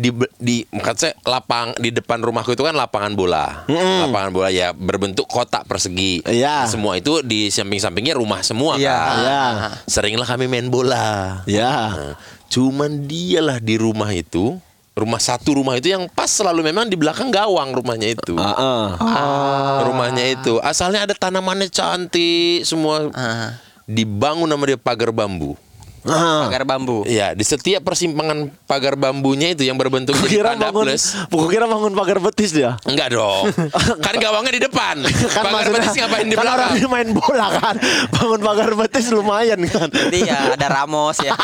[0.00, 0.08] di
[0.40, 5.28] di maksud saya lapang di depan rumahku itu kan lapangan bola, lapangan bola ya berbentuk
[5.28, 6.24] kotak persegi.
[6.24, 6.64] Iya.
[6.64, 8.88] Semua itu di samping-sampingnya rumah semua Iya.
[8.88, 9.16] kan.
[9.18, 9.42] Iya.
[9.84, 11.42] Seringlah kami main bola.
[11.44, 11.74] Ya.
[11.92, 12.14] Nah,
[12.48, 14.56] cuman dialah di rumah itu,
[14.98, 18.34] rumah satu rumah itu yang pas selalu memang di belakang gawang rumahnya itu.
[18.36, 19.80] Ah, ah.
[19.86, 23.08] Rumahnya itu asalnya ada tanamannya cantik semua.
[23.14, 23.56] Ah.
[23.86, 25.58] Dibangun sama dia pagar bambu.
[26.02, 26.46] Ah.
[26.46, 27.04] Pagar bambu.
[27.04, 31.12] Iya, di setiap persimpangan pagar bambunya itu yang berbentuk Aku jadi bangun, plus.
[31.26, 32.80] aku kira bangun pagar betis dia.
[32.82, 33.52] Enggak dong.
[34.04, 34.96] kan gawangnya di depan.
[35.02, 36.72] Kan pagar maksudnya- betis ngapain di kan orang belakang?
[36.74, 37.74] ini main bola kan.
[38.10, 39.88] Bangun pagar betis lumayan kan.
[39.88, 41.36] Jadi ya ada Ramos ya.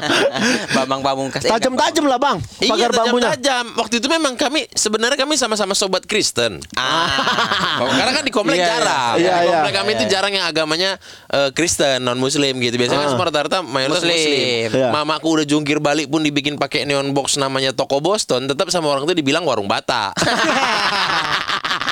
[0.76, 1.42] Bambang Pamungkas.
[1.42, 2.38] Eh, Tajam-tajam lah bang.
[2.58, 3.28] Iya, Pagar bambunya.
[3.30, 3.64] tajam-tajam.
[3.76, 6.62] Waktu itu memang kami sebenarnya kami sama-sama sobat Kristen.
[6.74, 7.80] Ah.
[7.98, 8.72] Karena kan di komplek Iya, iya.
[8.72, 9.14] jarang.
[9.16, 9.50] Iya, di iya.
[9.52, 10.90] komplek kami itu jarang yang agamanya
[11.30, 12.74] eh, Kristen, non Muslim gitu.
[12.74, 13.12] Biasanya kan Ah.
[13.12, 14.14] semua rata-rata mayoritas Muslim.
[14.14, 14.68] Muslim.
[14.76, 14.88] Iya.
[14.90, 19.04] Mamaku udah jungkir balik pun dibikin pakai neon box namanya toko Boston, tetap sama orang
[19.04, 20.10] itu dibilang warung bata.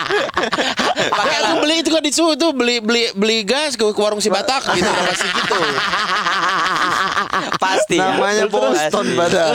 [1.18, 4.28] Pakai aku beli itu kan di itu beli beli beli gas ke, ke warung si
[4.32, 5.58] Batak gitu masih gitu.
[7.58, 7.96] Pasti.
[7.98, 8.14] ya.
[8.14, 9.18] Namanya Boston Pasti.
[9.18, 9.54] padahal.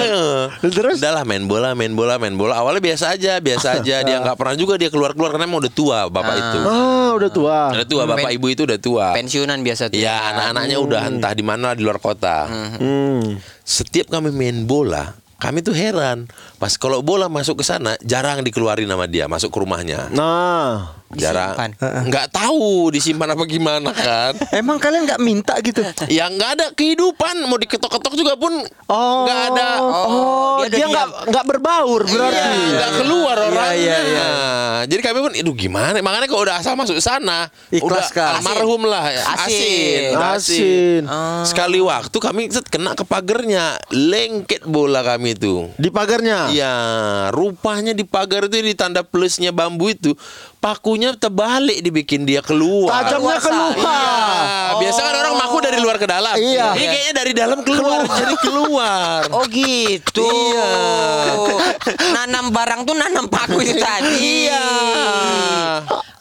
[0.61, 0.97] Eh, Terus?
[0.99, 2.59] Udahlah main bola, main bola, main bola.
[2.59, 3.95] Awalnya biasa aja, biasa aja.
[4.03, 6.59] Dia nggak pernah juga dia keluar keluar karena emang udah tua bapak itu.
[6.63, 7.59] Ah, udah tua.
[7.73, 9.07] Udah tua, bapak ibu itu udah tua.
[9.15, 9.99] Pensiunan biasa tuh.
[9.99, 12.47] Ya anak-anaknya udah entah di mana di luar kota.
[12.49, 13.39] Hmm.
[13.63, 16.27] Setiap kami main bola, kami tuh heran.
[16.63, 20.07] Pas kalau bola masuk ke sana, jarang dikeluarin sama dia masuk ke rumahnya.
[20.15, 21.55] Nah, Jarang.
[22.09, 24.33] Nggak tahu disimpan apa gimana kan.
[24.59, 25.81] Emang kalian nggak minta gitu?
[26.13, 28.53] Ya nggak ada kehidupan mau diketok-ketok juga pun
[28.91, 29.67] oh, nggak ada.
[29.81, 32.37] Oh, dia dia nggak nggak berbaur berarti.
[32.37, 33.73] Iya, nggak keluar orangnya.
[33.73, 34.29] iya, iya.
[34.85, 35.97] Jadi kami pun, aduh gimana?
[36.03, 38.29] Makanya kalau udah asal masuk sana, Ikhlas udah kan?
[38.39, 39.23] almarhum lah, ya.
[39.25, 39.47] Asin.
[39.47, 41.01] asin, udah Asin.
[41.47, 45.71] Sekali waktu kami set, kena ke pagernya, lengket bola kami itu.
[45.79, 46.52] Di pagarnya.
[46.53, 46.75] Iya,
[47.33, 50.13] rupanya di pagar itu di tanda plusnya bambu itu
[50.61, 52.93] pakunya terbalik dibikin dia keluar.
[52.93, 53.73] Tajamnya keluar.
[53.73, 56.35] Iya, biasa kan orang maku dari luar ke dalam.
[56.37, 56.77] Iya.
[56.77, 59.21] Ini kayaknya dari dalam keluar, jadi keluar.
[59.33, 60.29] Oh gitu.
[60.29, 60.69] Iya.
[62.13, 64.47] Nanam barang tuh nanam paku itu tadi.
[64.47, 64.65] Iya.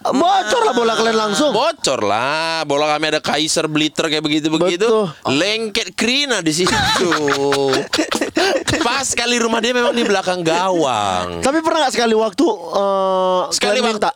[0.03, 1.55] Bocor lah bola kalian langsung.
[1.55, 4.87] Bocor lah, bola kami ada Kaiser Blitter kayak begitu-begitu.
[5.31, 6.75] Lengket Krina di situ.
[8.87, 11.39] Pas kali rumah dia memang di belakang gawang.
[11.39, 14.11] Tapi pernah nggak sekali waktu eh Sekali waktu minta?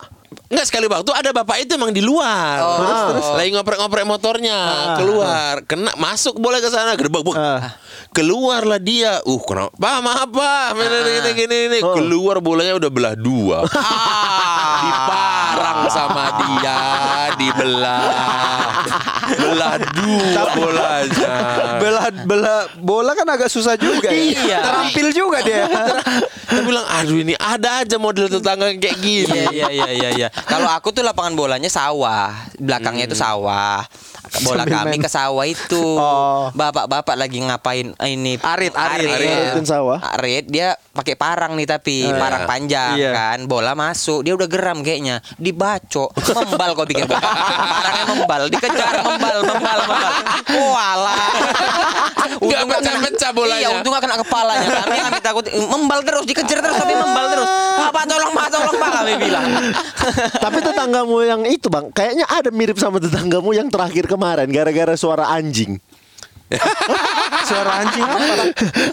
[0.46, 2.59] Enggak sekali waktu ada bapak itu emang di luar.
[2.62, 2.79] Oh.
[2.79, 4.59] Terus, terus lagi ngoprek-ngoprek motornya,
[4.94, 7.35] keluar, kena masuk boleh ke sana gerbek buk.
[7.35, 7.75] Ah.
[8.14, 9.18] Keluarlah dia.
[9.27, 9.75] Uh, kenapa?
[9.75, 10.66] Pak, maaf, Pak.
[10.79, 11.79] Gini gini gini, gini.
[11.83, 11.99] Oh.
[11.99, 13.66] Keluar bolanya udah belah dua.
[13.66, 14.46] Diparang
[15.90, 16.79] sama dia,
[17.38, 18.03] dibelah.
[19.27, 21.35] Belah dua bolanya.
[21.83, 24.35] Bela bela bola kan agak susah juga ya.
[24.35, 24.61] Iya.
[24.62, 25.66] Terampil juga dia.
[26.46, 29.51] Dia bilang, aduh ini ada aja model tetangga kayak gini.
[29.51, 30.29] Iya iya iya iya.
[30.46, 32.31] Kalau aku tuh lapangan bolanya sawah,
[32.62, 33.83] belakangnya itu sawah.
[34.43, 35.01] Bola Sambil kami main.
[35.01, 35.85] ke sawah itu.
[35.97, 36.51] Oh.
[36.53, 38.35] Bapak-bapak lagi ngapain ini?
[38.37, 39.07] Arit, arit.
[39.09, 39.99] Aritin sawah.
[40.15, 42.49] Arit dia pakai parang nih tapi Oh, parang iya.
[42.49, 43.11] panjang Iya.
[43.12, 43.39] kan.
[43.45, 45.19] Bola masuk, dia udah geram kayaknya.
[45.37, 47.23] Dibacok, membal kau pikir Bang.
[47.23, 50.12] Parangnya membal, dikejar membal, membal, membal.
[50.53, 51.29] Walah.
[52.43, 53.61] Nggak pecah-pecah bolanya.
[53.62, 54.69] Iya, untung gak kena kepalanya.
[54.83, 57.49] Kami kami takut membal terus, dikejar terus tapi membal terus.
[57.87, 59.45] Pak, tolong, Pak, tolong, Pak, kami bilang.
[60.45, 65.29] Tapi tetanggamu yang itu bang, kayaknya ada mirip sama tetanggamu yang terakhir kemarin gara-gara suara
[65.29, 65.77] anjing.
[67.49, 68.35] Suara anjing apa?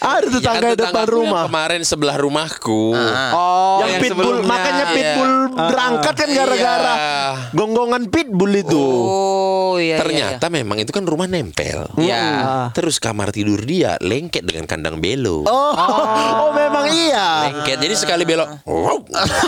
[0.02, 1.44] ada tetangga Ya, depan yang rumah.
[1.46, 2.94] Kemarin sebelah rumahku.
[3.34, 4.50] Oh, yang, pitbull, sebelumnya.
[4.50, 4.96] makanya Iya.
[4.96, 7.14] pitbull berangkat kan gara-gara Iya.
[7.54, 8.82] gonggongan pitbull itu.
[8.82, 11.86] Oh, iya, iya, Ternyata memang itu kan rumah nempel.
[11.98, 12.24] Iya.
[12.42, 12.68] Ah.
[12.74, 15.46] Terus kamar tidur dia lengket dengan kandang belo.
[15.46, 17.54] Oh, oh, memang iya.
[17.54, 17.78] Lengket.
[17.78, 18.98] Jadi sekali belok, wow.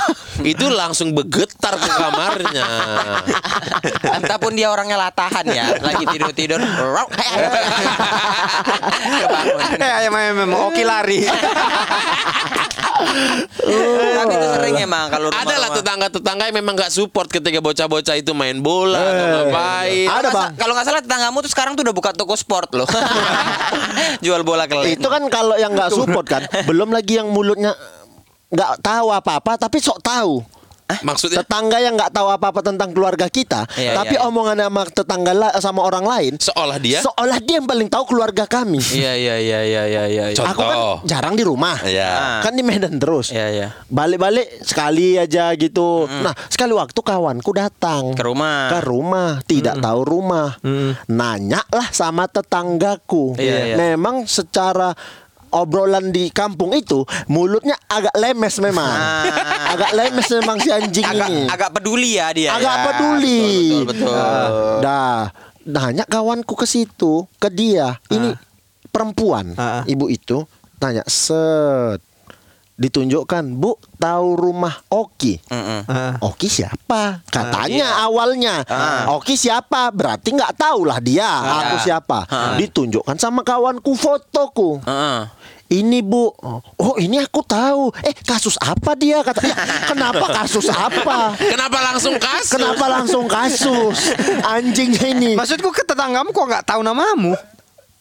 [0.45, 2.67] itu langsung bergetar ke kamarnya.
[4.13, 6.61] Entah pun dia orangnya latahan ya, lagi tidur-tidur.
[9.75, 11.23] Eh, ayam ayam memang oke lari.
[14.15, 18.31] Tapi itu sering emang kalau Ada lah tetangga-tetangga yang memang nggak support ketika bocah-bocah itu
[18.31, 19.31] main bola atau Eh.
[19.33, 20.07] ngapain.
[20.09, 20.51] Ada, Bang.
[20.55, 22.87] Kalau nggak salah tetanggamu tuh sekarang tuh udah buka toko sport loh.
[24.23, 24.95] Jual bola kelet.
[24.95, 27.75] Itu kan kalau yang nggak support kan, belum lagi yang mulutnya
[28.47, 30.39] nggak tahu apa-apa tapi sok tahu.
[30.85, 34.29] Maksudnya Tetangga yang nggak tahu apa-apa tentang keluarga kita, Iya, tapi iya, iya.
[34.29, 38.45] omongan sama tetangga la- sama orang lain, seolah dia seolah dia yang paling tahu keluarga
[38.45, 38.77] kami.
[38.93, 40.23] Iya iya iya iya iya iya.
[40.37, 40.53] Contoh.
[40.53, 40.77] Aku kan
[41.09, 42.37] jarang di rumah, ya.
[42.45, 43.33] kan di Medan terus.
[43.33, 43.67] Iya iya.
[43.89, 46.05] Balik-balik sekali aja gitu.
[46.05, 48.69] Nah, sekali waktu kawanku datang Ke rumah.
[48.69, 50.53] Ke rumah, tidak tahu rumah.
[51.09, 53.33] Nanya lah sama tetanggaku.
[53.41, 53.75] Iya, iya.
[53.75, 54.93] Memang secara
[55.55, 58.83] obrolan di kampung itu mulutnya agak lemes memang.
[58.85, 59.71] Ah.
[59.71, 61.47] agak lemes memang si anjing Agak ini.
[61.47, 62.49] agak peduli ya dia.
[62.51, 62.83] agak ya.
[62.85, 63.43] peduli.
[63.81, 64.11] Betul betul.
[64.11, 64.19] betul.
[64.19, 65.21] Ah, Dah,
[65.65, 67.95] nanya kawanku ke situ, ke dia.
[68.07, 68.35] Ini
[68.87, 69.83] perempuan, Ah, ah.
[69.85, 70.43] ibu itu
[70.75, 72.03] tanya set
[72.75, 75.87] ditunjukkan, "Bu, tahu rumah Oki?" Mm-mm.
[75.87, 76.19] Ah.
[76.19, 77.23] Oki siapa?
[77.25, 78.67] Katanya awalnya
[79.09, 79.87] Oki siapa?
[79.89, 82.27] Berarti nggak tahu lah dia aku siapa.
[82.55, 84.83] Ditunjukkan sama kawanku fotoku.
[84.83, 85.19] Heeh.
[85.65, 86.29] Ini bu,
[86.77, 87.89] oh ini aku tahu.
[88.05, 89.41] Eh kasus apa dia kata?
[89.41, 89.57] "Ya,
[89.89, 91.33] kenapa kasus apa?
[91.53, 92.53] Kenapa langsung kasus?
[92.53, 94.13] Kenapa langsung kasus?
[94.45, 95.31] Anjingnya ini.
[95.33, 97.33] Maksudku ke tetanggamu kok nggak tahu namamu?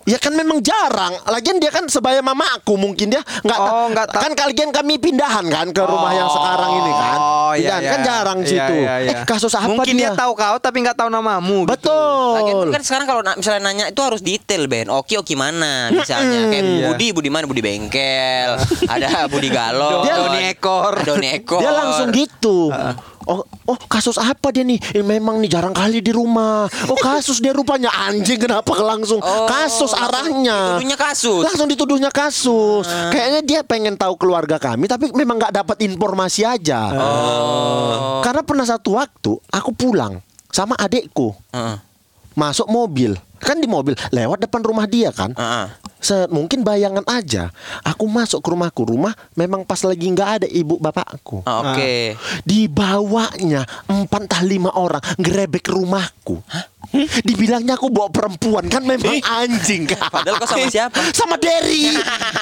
[0.05, 1.17] Ya kan memang jarang.
[1.25, 4.97] Lagian dia kan sebaya mama aku mungkin dia nggak Oh, nggak ta- kan kalian kami
[4.97, 7.17] pindahan kan ke rumah yang sekarang ini kan.
[7.17, 8.05] Oh, iya, kan iya.
[8.05, 8.75] jarang Iya, situ.
[8.77, 9.11] iya, iya.
[9.11, 10.15] Eh kasus apa Mungkin dia dia?
[10.15, 11.65] tahu kau tapi nggak tahu namamu.
[11.65, 11.89] gitu.
[12.35, 12.69] Lagian Betul.
[12.71, 14.87] kan sekarang kalau misalnya nanya itu harus detail Ben.
[14.87, 16.87] Oki Oki mana misalnya kayak Iya.
[16.87, 18.51] Budi Budi mana Budi bengkel.
[18.93, 20.05] ada Budi Galon.
[20.05, 20.95] Dia- Doni ekor.
[21.03, 21.59] Doni ekor.
[21.59, 22.69] Dia langsung gitu.
[23.25, 24.77] Oh, oh kasus apa dia nih?
[24.93, 26.69] Eh, memang nih jarang kali di rumah.
[26.87, 30.77] Oh kasus dia rupanya anjing kenapa langsung Oh, kasus arahnya.
[30.77, 31.43] dituduhnya kasus.
[31.45, 32.85] Langsung dituduhnya kasus.
[32.85, 36.93] Kayaknya dia pengen tahu keluarga kami tapi memang nggak dapat informasi aja.
[36.93, 38.21] Oh.
[38.21, 41.77] Karena pernah satu waktu aku pulang sama adekku Heeh.
[42.35, 45.33] masuk mobil kan di mobil lewat depan rumah dia kan.
[45.35, 45.67] Heeh.
[46.05, 47.49] Se mungkin bayangan aja.
[47.81, 48.85] Aku masuk ke rumahku.
[48.85, 51.41] Rumah memang pas lagi nggak ada ibu bapakku.
[51.49, 52.13] Ah, Oke.
[52.45, 56.41] Dibawanya empat entah lima orang Gerebek rumahku
[57.25, 60.95] Dibilangnya aku bawa perempuan Kan memang anjing kan Padahal kau sama siapa?
[61.19, 61.91] Sama Derry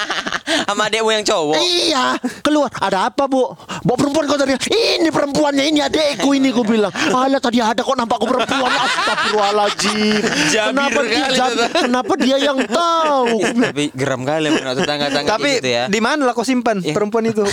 [0.67, 1.55] Sama adekmu yang cowok.
[1.57, 2.05] Iya
[2.43, 6.91] Keluar Ada apa bu Bawa perempuan kau tadi Ini perempuannya Ini adekku ini Ku bilang
[6.93, 10.99] Alah tadi ada kok nampak aku perempuan Astagfirullahaladzim Jabir Kenapa
[11.31, 11.65] Tata.
[11.81, 15.83] kenapa dia yang tahu Tapi geram kali menurut tetangga-tetangga Tapi gitu ya.
[15.87, 17.43] di mana lah kau simpan perempuan itu?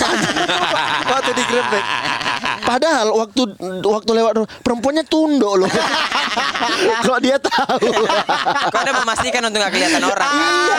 [1.10, 1.84] Waktu di Grebek.
[2.70, 3.42] Padahal waktu
[3.82, 5.70] waktu lewat perempuannya tunduk loh.
[7.06, 7.90] Kok dia tahu?
[8.70, 10.30] Kau ada memastikan untuk nggak kelihatan orang.
[10.30, 10.54] kan?
[10.70, 10.78] Iya.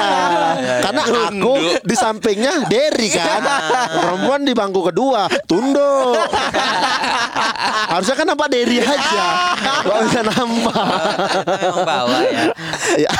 [0.87, 3.43] Karena aku di sampingnya Derry kan.
[3.91, 6.15] Perempuan di bangku kedua tunduk.
[7.91, 9.25] Harusnya kan nampak Derry aja.
[9.83, 10.83] Gak bisa nampak.
[11.59, 12.17] Memang bawa
[12.95, 13.11] ya.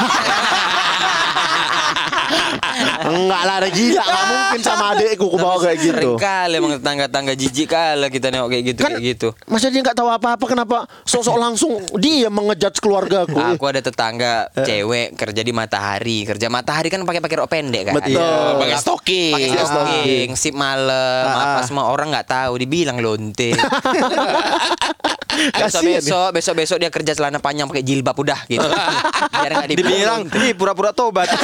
[3.12, 3.18] Ya.
[3.20, 4.04] Enggak lah, ada gila.
[4.04, 5.92] Gak mungkin sama adekku ku bawa kayak gitu.
[5.92, 9.28] Sering kali emang tetangga-tangga jijik kali kita nengok kayak gitu Kan kayak gitu.
[9.52, 13.38] Masa dia nggak tahu apa-apa kenapa sosok langsung dia mengejudge keluarga aku.
[13.38, 16.24] Aku ada tetangga cewek kerja di matahari.
[16.24, 17.94] Kerja matahari kan pakai pakai rok pendek kan.
[18.00, 18.16] Betul.
[18.18, 18.58] Iya.
[18.58, 19.34] Pakai stocking.
[19.36, 21.66] Pakai stocking, sip malam, Ah, apa ah.
[21.68, 23.52] semua orang nggak tahu, dibilang lonte.
[25.32, 28.68] besok Kasian besok besok besok dia kerja celana panjang pakai jilbab udah gitu.
[29.42, 31.32] Biar nggak Dibilang, ini pura-pura tobat.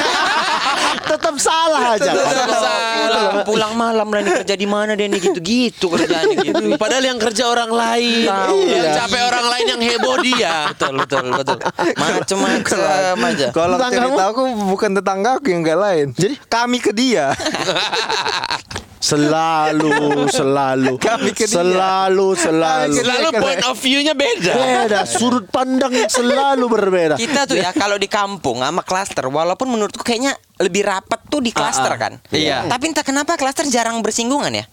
[1.08, 2.12] Tetap salah aja.
[2.12, 3.44] Tetap salah.
[3.44, 6.64] Pulang malam lah nih kerja di mana dia nih gitu-gitu kerjaannya gitu.
[6.76, 8.92] Padahal yang kerja orang lain, yang Iya.
[9.04, 10.56] capek orang lain yang heboh dia.
[10.70, 11.58] betul betul betul.
[11.96, 12.80] Macem-macem
[13.18, 13.48] aja.
[13.52, 14.08] Kalau Tetanggamu?
[14.10, 16.08] cerita aku bukan tetangga aku yang gak lain.
[16.14, 16.36] Jadi?
[16.48, 17.32] kami ke dia.
[19.08, 20.94] Selalu, selalu, selalu, selalu.
[21.00, 23.04] Kami ke dia.
[23.08, 24.52] Lalu point of view-nya beda.
[24.52, 27.16] Beda, sudut pandang selalu berbeda.
[27.16, 31.56] Kita tuh ya kalau di kampung sama klaster walaupun menurutku kayaknya lebih rapat tuh di
[31.56, 32.02] klaster Ah, ah.
[32.04, 32.14] kan.
[32.36, 32.68] Iya.
[32.68, 34.66] Tapi entah kenapa klaster jarang bersinggungan ya.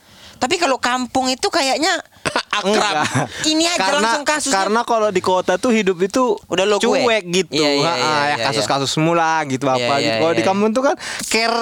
[0.44, 1.96] Tapi kalau kampung itu kayaknya
[2.60, 3.08] Akrab.
[3.48, 4.52] ini aja karena langsung kasusnya.
[4.60, 6.84] karena kalau di kota tuh hidup itu Udah lo gue.
[6.84, 7.64] cuek gitu.
[7.64, 10.16] Iya, iya, iya, ya iya, kasus-kasus semula gitu Iya, apa iya, gitu.
[10.20, 10.48] Kalau iya, di iya.
[10.52, 10.96] kampung tuh kan
[11.32, 11.58] care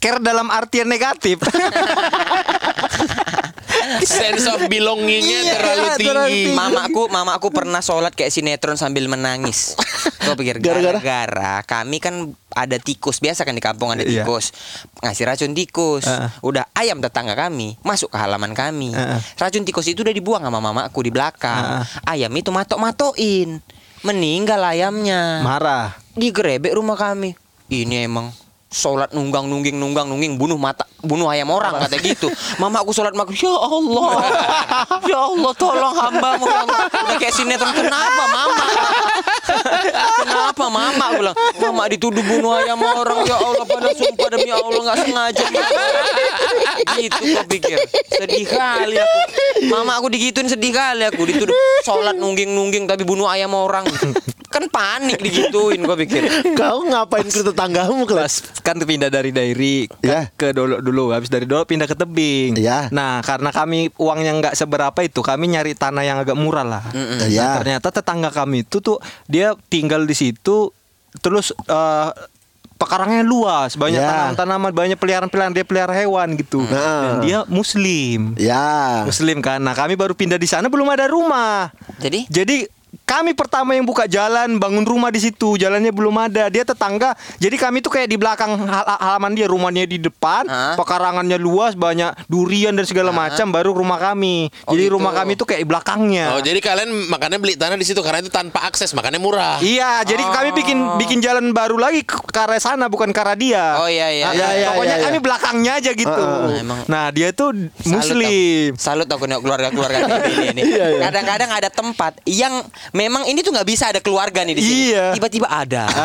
[0.00, 1.36] care dalam artian negatif.
[4.00, 6.32] Sense of belongingnya Iya, terlalu terlalu tinggi.
[6.44, 6.44] tinggi.
[6.52, 9.76] Mamaku, mamaku pernah sholat kayak sinetron sambil menangis.
[10.20, 11.60] Gue pikir Gara-gara?
[11.62, 12.14] kami kan
[12.50, 14.22] ada tikus biasa kan di kampung ada Iya.
[14.22, 14.54] tikus
[14.98, 16.04] ngasih racun tikus.
[16.04, 16.28] Heeh.
[16.40, 18.90] Udah ayam tetangga kami masuk ke halaman kami.
[18.90, 19.20] Heeh.
[19.36, 21.84] Racun tikus itu udah dibuang sama mamaku di belakang.
[21.84, 21.84] Heeh.
[22.08, 23.60] Ayam itu matok-matoin.
[24.00, 25.40] Meninggal ayamnya.
[25.40, 25.96] Marah.
[26.12, 27.36] Digerebek rumah kami.
[27.66, 28.28] Ini emang
[28.74, 32.26] sholat nunggang nungging nunggang nungging bunuh mata bunuh ayam orang kata gitu
[32.58, 34.10] mama aku sholat maghrib ya Allah
[35.06, 36.78] ya Allah tolong hambamu ya Allah.
[36.90, 38.66] udah kayak sinetron kenapa mama
[40.20, 44.80] kenapa mama aku bilang mama dituduh bunuh ayam orang ya Allah pada sumpah demi Allah
[44.80, 45.44] nggak sengaja
[46.94, 47.78] gitu kau pikir.
[48.08, 49.18] Sedih kali aku.
[49.68, 51.22] Mama aku digituin sedih kali aku.
[51.26, 53.86] Dituduh sholat nungging nungging tapi bunuh ayam orang.
[54.48, 56.22] Kan panik digituin gua pikir.
[56.54, 58.62] Kau ngapain ke tetanggamu kelas?
[58.64, 60.20] kan pindah dari dairi ke, Iya.
[60.32, 61.10] ke dolo dulu.
[61.12, 62.56] Habis dari dolo pindah ke tebing.
[62.56, 62.88] Iya.
[62.94, 66.82] nah karena kami uangnya nggak seberapa itu kami nyari tanah yang agak murah lah.
[66.94, 67.58] Nah, Ya.
[67.60, 70.72] ternyata tetangga kami itu tuh dia tinggal di situ
[71.16, 72.10] terus eh,
[72.74, 74.08] pekarangnya luas banyak Ya.
[74.34, 76.74] tanaman-tanaman banyak peliharaan-peliharaan dia pelihara hewan gitu Nah.
[77.02, 79.04] dan dia muslim Ya.
[79.04, 82.66] muslim kan nah kami baru pindah di sana belum ada rumah jadi jadi
[83.02, 87.56] kami pertama yang buka jalan bangun rumah di situ jalannya belum ada dia tetangga jadi
[87.56, 90.74] kami tuh kayak di belakang hal- halaman dia rumahnya di depan Hah?
[90.74, 94.94] pekarangannya luas banyak durian dan segala macam baru rumah kami Oh, jadi gitu.
[94.94, 98.18] rumah kami tuh kayak di belakangnya Oh, jadi kalian makanya beli tanah di situ karena
[98.18, 99.56] itu tanpa akses, makanya murah.
[99.58, 103.76] Iya, jadi kami bikin bikin jalan baru lagi ke arah sana bukan ke arah dia.
[103.76, 105.06] Oh, iya, iya, Nah, iya, iya, Pokoknya iya, iya.
[105.06, 106.22] kami belakangnya aja gitu.
[106.22, 108.70] Nah, emang- Nah, dia tuh Salut muslim.
[108.70, 108.80] aku.
[108.80, 109.96] Salut aku keluarga-keluarga
[110.56, 110.62] nih.
[110.62, 111.00] Iya, iya.
[111.04, 112.54] Kadang-kadang ada tempat yang
[112.92, 114.80] memang ini tuh nggak bisa ada keluarga nih di sini.
[114.92, 115.06] Iya.
[115.16, 115.84] Tiba-tiba ada.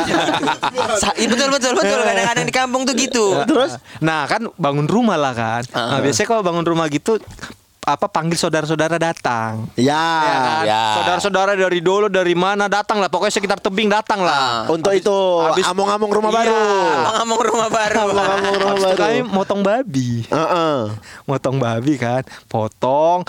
[1.19, 1.99] Iya, betul betul betul.
[1.99, 3.35] Kadang-kadang di kampung tuh gitu.
[3.43, 3.75] Terus?
[3.99, 5.63] Nah, kan bangun rumah lah kan.
[5.73, 7.19] Nah, biasanya kalau bangun rumah gitu
[7.91, 9.65] apa panggil saudara-saudara datang.
[9.73, 9.97] Ya.
[10.19, 10.63] Ya kan?
[10.63, 10.84] Ya.
[10.95, 13.08] Saudara-saudara dari dulu dari mana datang lah.
[13.08, 14.65] Pokoknya sekitar tebing datang lah.
[14.65, 16.39] Untuk itu habis- among-among rumah Iya.
[16.39, 16.60] baru.
[17.19, 17.97] Ngomong rumah baru.
[18.06, 19.02] Among-among rumah Habis itu baru.
[19.02, 20.10] kami motong babi.
[20.25, 20.79] Heeh.
[21.25, 23.21] motong babi kan potong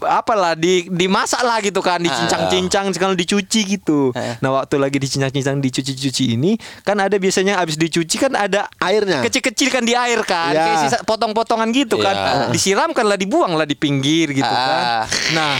[0.00, 6.34] apalah di dimasak lah gitu kan dicincang-cincang kalau dicuci gitu nah waktu lagi dicincang-cincang dicuci-cuci
[6.34, 9.22] ini kan ada biasanya habis dicuci kan ada Airnya.
[9.22, 10.62] kecil-kecil kan di air kan Ya.
[10.64, 12.32] kayak sisa potong-potongan gitu kan Ya.
[12.48, 15.04] disiramkan lah dibuang lah di pinggir gitu kan Ah.
[15.32, 15.54] nah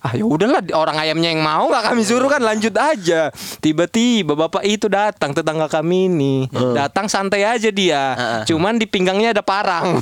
[0.06, 3.34] ah ya udahlah orang ayamnya yang mau nggak kami suruh kan lanjut aja.
[3.58, 6.34] Tiba-tiba bapak itu datang tetangga kami ini.
[6.54, 8.14] Datang santai aja dia.
[8.46, 9.98] Cuman di pinggangnya ada parang.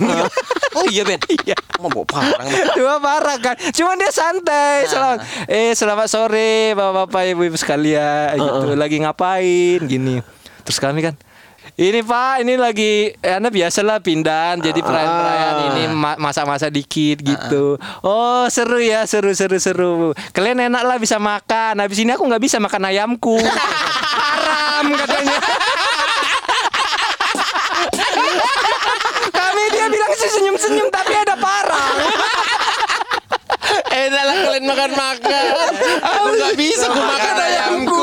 [0.76, 1.16] Oh iya Ben.
[1.44, 1.56] Iya.
[1.80, 2.46] Mau bawa parang.
[2.76, 3.56] Cuma parah kan.
[3.72, 4.84] Cuman dia santai.
[4.88, 8.36] Selamat Eh selamat sore Bapak-bapak ibu-ibu sekalian.
[8.36, 10.20] Gitu Lagi ngapain Gini.
[10.64, 11.16] Terus kami kan
[11.74, 14.84] ini Pak, ini lagi ya, Anda biasalah pindahan jadi ah.
[14.86, 15.82] perayaan-perayaan ini
[16.22, 17.82] masa-masa dikit gitu.
[17.82, 18.06] Ah.
[18.06, 19.94] Oh, seru ya, seru seru seru.
[20.30, 21.82] Kalian enak lah bisa makan.
[21.82, 23.34] Habis ini aku nggak bisa makan ayamku.
[23.42, 25.38] Haram katanya.
[29.34, 31.96] Kami dia bilang sih senyum-senyum tapi ada parang.
[33.90, 35.42] Enak lah kalian makan-makan.
[36.06, 37.93] Aku nggak bisa, aku makan ayamku.